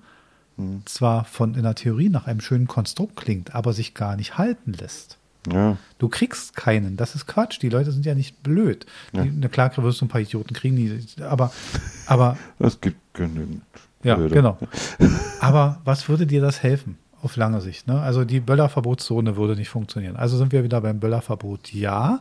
[0.57, 0.81] mhm.
[0.86, 4.73] zwar von in der Theorie nach einem schönen Konstrukt klingt, aber sich gar nicht halten
[4.73, 5.19] lässt.
[5.51, 5.77] Ja.
[5.99, 6.97] Du kriegst keinen.
[6.97, 7.61] Das ist Quatsch.
[7.61, 8.85] Die Leute sind ja nicht blöd.
[9.13, 9.23] Ja.
[9.23, 11.51] Die, na klar, wirst du ein paar Idioten kriegen, die, aber,
[12.07, 13.61] aber, Es gibt genügend.
[14.03, 14.33] ja, Blöde.
[14.35, 14.57] genau.
[15.39, 16.97] Aber was würde dir das helfen?
[17.21, 17.87] Auf lange Sicht.
[17.87, 17.99] Ne?
[18.01, 20.15] Also die Böllerverbotszone würde nicht funktionieren.
[20.15, 21.73] Also sind wir wieder beim Böllerverbot.
[21.73, 22.19] Ja,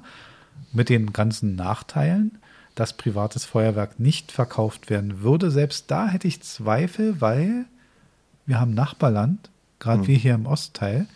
[0.73, 2.39] mit den ganzen Nachteilen,
[2.75, 5.51] dass privates Feuerwerk nicht verkauft werden würde.
[5.51, 7.67] Selbst da hätte ich Zweifel, weil
[8.47, 10.07] wir haben Nachbarland, gerade Hm.
[10.07, 11.07] wir hier im Ostteil,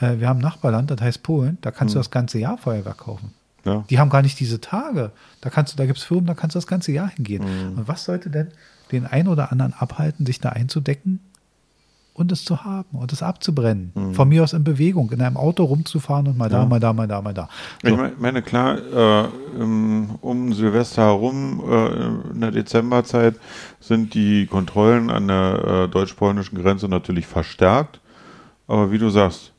[0.00, 2.00] äh, wir haben Nachbarland, das heißt Polen, da kannst du Hm.
[2.00, 3.32] das ganze Jahr Feuerwerk kaufen.
[3.64, 3.84] Ja.
[3.90, 5.10] Die haben gar nicht diese Tage.
[5.40, 7.42] Da kannst du, da gibt es Firmen, da kannst du das ganze Jahr hingehen.
[7.72, 7.78] Mhm.
[7.78, 8.48] Und was sollte denn
[8.92, 11.20] den einen oder anderen abhalten, sich da einzudecken
[12.14, 13.90] und es zu haben und es abzubrennen?
[13.94, 14.14] Mhm.
[14.14, 16.66] Von mir aus in Bewegung, in einem Auto rumzufahren und mal da, Ja.
[16.66, 17.48] mal da, mal da, mal da.
[17.82, 17.96] Ich So.
[17.96, 19.28] mein- meine, klar, äh,
[19.58, 23.34] um Silvester herum, äh, in der Dezemberzeit,
[23.80, 28.00] sind die Kontrollen an der äh, deutsch-polnischen Grenze natürlich verstärkt.
[28.66, 29.52] Aber wie du sagst,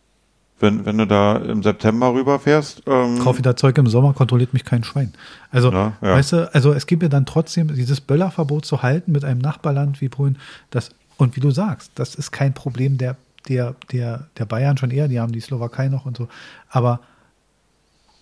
[0.60, 4.66] wenn, wenn du da im September rüberfährst, ähm, Kauf wieder Zeug im Sommer, kontrolliert mich
[4.66, 5.14] kein Schwein.
[5.51, 6.14] Also, Ja, ja.
[6.16, 10.01] weißt du, also es gibt ja dann trotzdem dieses Böllerverbot zu halten mit einem Nachbarland
[10.01, 10.38] wie Polen.
[10.70, 13.16] Das, und wie du sagst, das ist kein Problem der,
[13.47, 16.28] der, der, der Bayern schon eher, die haben die Slowakei noch und so.
[16.70, 16.99] Aber,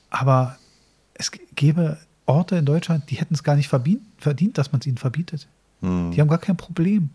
[0.10, 0.58] aber
[1.14, 4.88] es gäbe Orte in Deutschland, die hätten es gar nicht verdient, verdient dass man es
[4.88, 5.48] ihnen verbietet.
[5.82, 7.10] hm, Die haben gar kein Problem.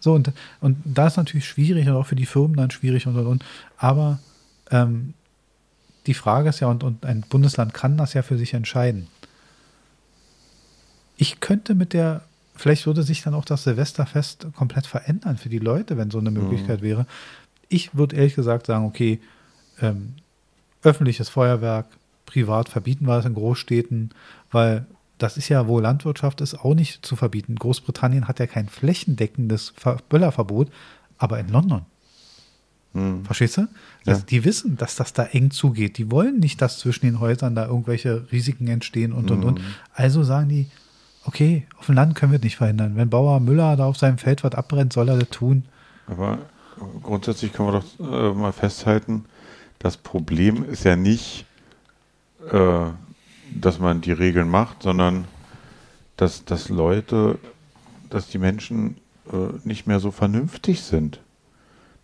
[0.00, 3.16] So, und, und da ist natürlich schwierig und auch für die Firmen dann schwierig und
[3.16, 3.44] und und.
[3.78, 4.18] Aber
[4.74, 5.14] ähm,
[6.06, 9.06] die Frage ist ja, und, und ein Bundesland kann das ja für sich entscheiden.
[11.16, 12.22] Ich könnte mit der,
[12.56, 16.30] vielleicht würde sich dann auch das Silvesterfest komplett verändern für die Leute, wenn so eine
[16.30, 17.06] Möglichkeit wäre.
[17.68, 19.20] Ich würde ehrlich gesagt sagen, okay,
[19.80, 20.14] ähm,
[20.82, 21.86] öffentliches Feuerwerk,
[22.26, 24.10] privat verbieten wir es in Großstädten,
[24.50, 24.86] weil
[25.18, 27.54] das ist ja, wo Landwirtschaft ist, auch nicht zu verbieten.
[27.54, 30.70] Großbritannien hat ja kein flächendeckendes Ver- Böllerverbot,
[31.16, 31.86] aber in London.
[32.94, 33.68] Hm, Verstehst du?
[34.04, 34.24] Das, Ja.
[34.30, 35.98] Die wissen, dass das da eng zugeht.
[35.98, 39.60] Die wollen nicht, dass zwischen den Häusern da irgendwelche Risiken entstehen und und und.
[39.92, 40.68] Also sagen die,
[41.24, 42.96] okay, auf dem Land können wir es nicht verhindern.
[42.96, 45.64] Wenn Bauer Müller da auf seinem Feld was abbrennt, soll er das tun.
[46.06, 46.38] Aber
[47.02, 49.24] grundsätzlich können wir doch äh, mal festhalten,
[49.80, 51.44] das Problem ist ja nicht,
[52.50, 52.86] äh,
[53.54, 55.24] dass man die Regeln macht, sondern
[56.16, 57.38] dass, dass Leute,
[58.08, 58.96] dass die Menschen
[59.32, 61.20] äh, nicht mehr so vernünftig sind.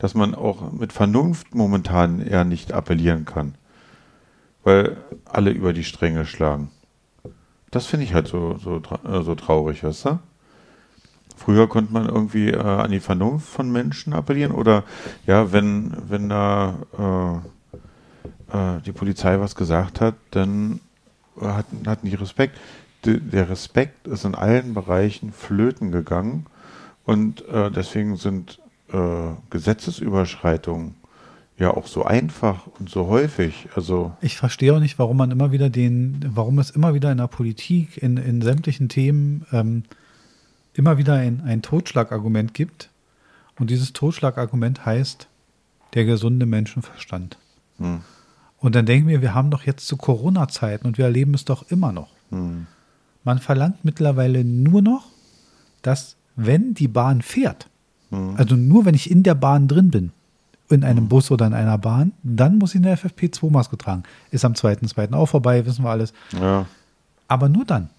[0.01, 3.55] Dass man auch mit Vernunft momentan eher nicht appellieren kann.
[4.65, 6.71] Weil alle über die Stränge schlagen.
[7.71, 10.19] Das finde ich halt so, so, äh, so traurig, weißt du?
[11.37, 14.85] Früher konnte man irgendwie äh, an die Vernunft von Menschen appellieren oder
[15.27, 16.75] ja, wenn, wenn da
[18.53, 20.81] äh, äh, die Polizei was gesagt hat, dann
[21.41, 22.59] äh, hatten, hatten die Respekt.
[23.07, 26.45] D der Respekt ist in allen Bereichen flöten gegangen
[27.05, 28.61] und äh, deswegen sind
[28.93, 30.95] äh, Gesetzesüberschreitungen
[31.59, 33.69] ja auch so einfach und so häufig.
[33.77, 37.19] Also Ich verstehe auch nicht, warum man immer wieder den, warum es immer wieder in
[37.19, 39.83] der Politik, in, in sämtlichen Themen ähm,
[40.73, 42.89] immer wieder ein, ein Totschlagargument gibt.
[43.59, 45.29] Und dieses Totschlagargument heißt
[45.93, 47.37] der gesunde Menschenverstand.
[47.77, 48.01] hm,
[48.59, 51.71] Und dann denken wir, wir haben doch jetzt zu Corona-Zeiten und wir erleben es doch
[51.71, 52.09] immer noch.
[52.31, 52.67] hm,
[53.23, 55.09] Man verlangt mittlerweile nur noch,
[55.83, 57.69] dass wenn die Bahn fährt,
[58.11, 60.13] hm, also nur wenn ich in der Bahn drin bin,
[60.69, 64.05] in einem Bus oder in einer Bahn, dann muss ich eine FFP2-Maske tragen.
[64.31, 65.13] Ist am 2.2.
[65.15, 66.13] auch vorbei, wissen wir alles.
[66.33, 66.67] ja,
[67.29, 67.91] Aber nur dann.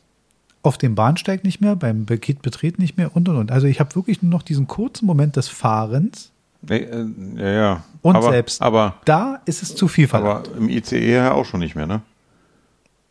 [0.64, 3.52] Auf dem Bahnsteig nicht mehr, beim Paketbetreten nicht mehr und und und.
[3.52, 6.32] Also ich habe wirklich nur noch diesen kurzen Moment des Fahrens
[6.62, 7.06] nee, äh,
[7.38, 7.84] ja, ja.
[8.04, 10.50] und aber, selbst Aber da ist es zu viel verlangt.
[10.50, 12.02] Aber im ICE ja auch schon nicht mehr, ne?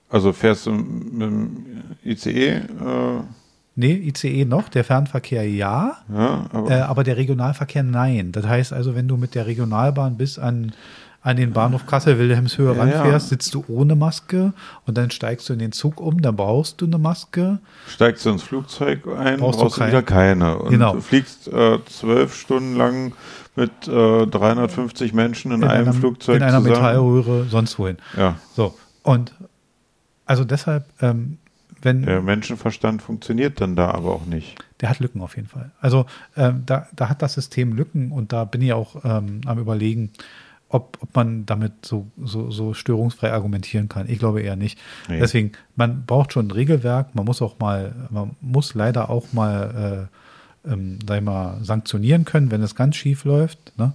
[0.08, 1.64] Also fährst du mit dem
[2.04, 2.62] ICE, äh,
[3.80, 8.30] Nee, ICE noch, der Fernverkehr ja, ja, aber äh, aber der Regionalverkehr nein.
[8.32, 10.72] Das heißt also, wenn du mit der Regionalbahn bis an,
[11.22, 14.52] an den Bahnhof Kassel-Wilhelmshöhe Ja, ranfährst, sitzt du ohne Maske
[14.86, 17.58] und dann steigst du in den Zug um, dann brauchst du eine Maske.
[17.88, 20.58] steigst du ins Flugzeug ein, Brauchst brauchst, du du wieder keine.
[20.58, 20.94] Und Genau.
[20.94, 23.12] du fliegst äh, zwölf Stunden lang
[23.56, 26.68] mit äh, 350 Menschen in, einem einer, Flugzeug in einer zusammen.
[26.76, 27.96] Metallröhre, sonst wohin.
[28.16, 29.32] Ja, So, und
[30.26, 31.38] also deshalb, ähm,
[31.82, 34.56] wenn der Menschenverstand funktioniert dann da aber auch nicht.
[34.80, 35.70] Der hat Lücken auf jeden Fall.
[35.80, 36.06] Also
[36.36, 40.12] ähm, da, da hat das System Lücken und da bin ich auch ähm, am überlegen,
[40.70, 44.08] ob, ob man damit so, so, so störungsfrei argumentieren kann.
[44.08, 44.78] Ich glaube eher nicht.
[45.08, 45.18] Nee.
[45.18, 50.08] Deswegen, man braucht schon ein Regelwerk, man muss auch mal, man muss leider auch mal,
[50.64, 53.76] äh, ähm, sag ich mal, sanktionieren können, wenn es ganz schief läuft.
[53.78, 53.92] Ne?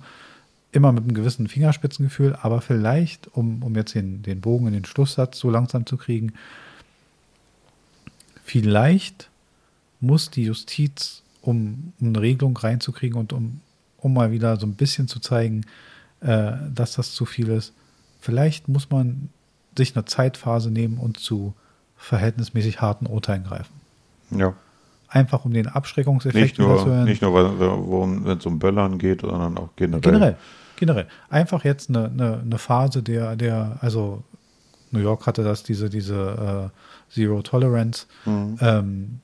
[0.74, 4.86] Immer mit einem gewissen Fingerspitzengefühl, aber vielleicht, um, um jetzt den, den Bogen in den
[4.86, 6.34] Schlusssatz so langsam zu kriegen,
[8.46, 9.30] vielleicht
[10.00, 13.60] muss die Justiz, um, um eine Regelung reinzukriegen und um,
[13.98, 15.66] um mal wieder so ein bisschen zu zeigen,
[16.22, 17.74] äh, dass das zu viel ist,
[18.22, 19.30] vielleicht muss man
[19.76, 21.54] sich eine Zeitphase nehmen und zu
[21.98, 23.74] verhältnismäßig harten Urteilen greifen.
[24.30, 24.54] Ja.
[25.08, 27.06] Einfach um den Abschreckungseffekt Nicht nur, überzuhören.
[27.06, 27.34] nicht nur
[28.26, 30.02] wenn es um Böllern geht, sondern auch generell.
[30.02, 30.36] Generell,
[30.76, 31.08] generell.
[31.30, 34.24] Einfach jetzt eine, eine, eine Phase der, der, also
[34.92, 36.80] New York hatte das, diese, diese äh,
[37.16, 38.06] Zero Tolerance.
[38.26, 38.58] Mhm.
[38.62, 39.20] Ähm,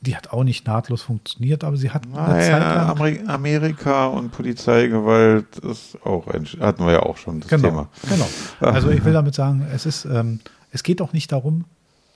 [0.00, 2.88] die hat auch nicht nahtlos funktioniert, aber sie hat eine Zeit Naja, lang.
[2.90, 7.88] Ameri Amerika und Polizeigewalt ist auch ein, hatten wir ja auch schon das Genau, Thema.
[8.08, 8.28] genau.
[8.60, 11.64] Also ich will damit sagen, es ist, ähm, es geht auch nicht darum,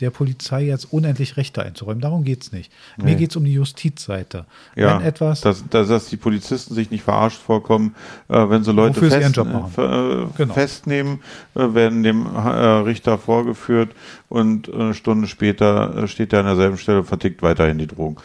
[0.01, 2.01] der Polizei jetzt unendlich Rechte einzuräumen.
[2.01, 2.72] Darum geht es nicht.
[2.96, 3.14] Mir Nee.
[3.16, 4.46] geht es um die Justizseite.
[4.76, 7.94] Ja, Wenn etwas, dass, dass, dass die Polizisten sich nicht verarscht vorkommen,
[8.28, 9.72] äh, wenn sie Leute fest, machen.
[9.76, 10.55] äh, Genau.
[10.55, 11.20] festnehmen,
[11.55, 13.90] äh, werden dem äh, Richter vorgeführt
[14.28, 18.16] und eine Stunde später äh, steht er an derselben Stelle und vertickt weiterhin die Drogen.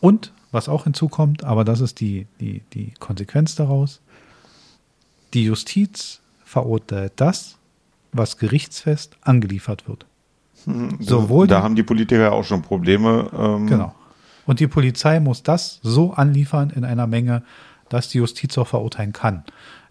[0.00, 4.00] Und was auch hinzukommt, aber das ist die, die, die Konsequenz daraus,
[5.34, 7.56] die Justiz verurteilt das,
[8.12, 10.06] was gerichtsfest angeliefert wird.
[11.00, 13.30] Sowohl da die- haben die Politiker ja auch schon Probleme.
[13.36, 13.94] Ähm, Genau.
[14.46, 17.42] Und die Polizei muss das so anliefern in einer Menge,
[17.88, 19.44] dass die Justiz auch verurteilen kann.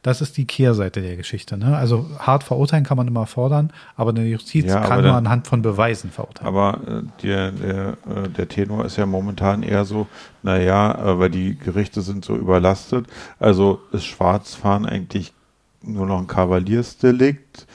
[0.03, 1.57] Das ist die Kehrseite der Geschichte.
[1.57, 1.77] Ne?
[1.77, 5.47] Also hart verurteilen kann man immer fordern, aber eine Justiz Ja, kann nur dann- anhand
[5.47, 6.47] von Beweisen verurteilen.
[6.47, 10.07] Aber äh, der, der, äh, der Tenor ist ja momentan eher so,
[10.43, 13.07] naja, äh, weil die Gerichte sind so überlastet.
[13.39, 15.33] Also ist Schwarzfahren eigentlich
[15.81, 17.65] nur noch ein Kavaliersdelikt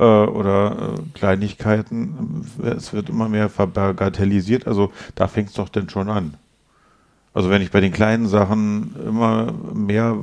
[0.00, 2.44] äh, oder äh, Kleinigkeiten.
[2.64, 4.66] Es wird immer mehr verbagatellisiert.
[4.66, 6.34] Also da fängt es doch denn schon an.
[7.32, 10.16] Also wenn ich bei den kleinen Sachen immer mehr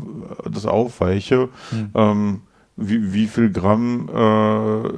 [0.52, 1.48] das aufweiche,
[1.96, 2.42] ähm,
[2.76, 4.90] wie, wie viel Gramm äh,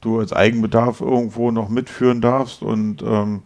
[0.00, 3.42] du als Eigenbedarf irgendwo noch mitführen darfst und ähm,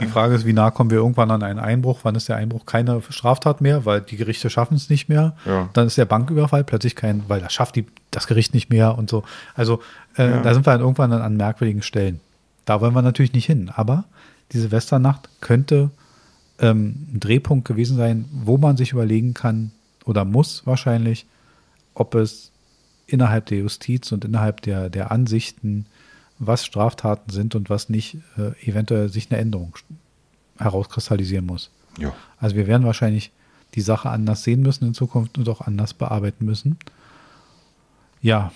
[0.00, 2.00] Die Frage ist, wie nah kommen wir irgendwann an einen Einbruch?
[2.02, 5.36] Wann ist der Einbruch keine Straftat mehr, weil die Gerichte schaffen es nicht mehr?
[5.44, 5.68] Ja.
[5.72, 9.08] Dann ist der Banküberfall plötzlich kein, weil das schafft die, das Gericht nicht mehr und
[9.10, 9.22] so.
[9.54, 9.80] Also
[10.16, 10.42] äh, Ja.
[10.42, 12.20] da sind wir dann irgendwann an, an merkwürdigen Stellen.
[12.64, 13.70] Da wollen wir natürlich nicht hin.
[13.74, 14.04] Aber
[14.52, 15.90] die Silvesternacht könnte
[16.58, 19.70] ähm, ein Drehpunkt gewesen sein, wo man sich überlegen kann
[20.04, 21.26] oder muss wahrscheinlich,
[21.94, 22.50] ob es
[23.06, 25.86] innerhalb der Justiz und innerhalb der, der Ansichten,
[26.38, 29.74] was Straftaten sind und was nicht, äh, eventuell sich eine Änderung
[30.58, 31.70] herauskristallisieren muss.
[31.98, 32.12] ja.
[32.38, 33.32] Also wir werden wahrscheinlich
[33.74, 36.78] die Sache anders sehen müssen in Zukunft und auch anders bearbeiten müssen.
[38.20, 38.52] Ja,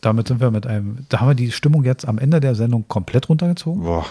[0.00, 2.86] damit sind wir mit einem, da haben wir die Stimmung jetzt am Ende der Sendung
[2.88, 3.82] komplett runtergezogen.
[3.82, 4.06] Boah,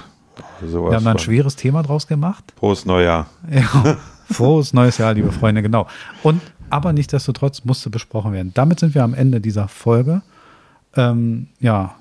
[0.66, 2.54] sowas Wir haben da ein schweres Thema draus gemacht.
[2.56, 3.28] Prost Neujahr.
[3.50, 3.98] Ja,
[4.32, 5.88] frohes neues Jahr, liebe Freunde, genau.
[6.24, 8.52] Und aber nichtsdestotrotz musste besprochen werden.
[8.54, 10.22] Damit sind wir am Ende dieser Folge.
[10.96, 11.96] Ähm, ja,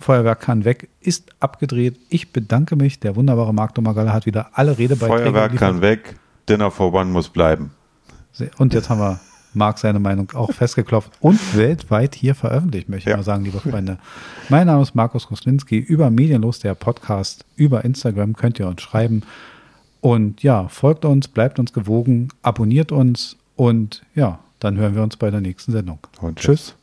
[0.00, 1.98] Feuerwerk kann weg, ist abgedreht.
[2.08, 3.00] Ich bedanke mich.
[3.00, 6.16] Der wunderbare Marc Domagala hat wieder alle Redebeiträge Feuerwerk kann weg,
[6.48, 7.72] Dinner for One muss bleiben.
[8.58, 9.18] Und jetzt haben wir
[9.54, 13.16] Marc seine Meinung auch festgeklopft und weltweit hier veröffentlicht, möchte ich Ja.
[13.16, 13.98] mal sagen, liebe Freunde.
[14.48, 19.22] Mein Name ist Markus Koslinski, über Medienlos, der Podcast, über Instagram könnt ihr uns schreiben.
[20.00, 25.16] Und ja, folgt uns, bleibt uns gewogen, abonniert uns und ja, dann hören wir uns
[25.16, 25.98] bei der nächsten Sendung.
[26.20, 26.74] Und tschüss.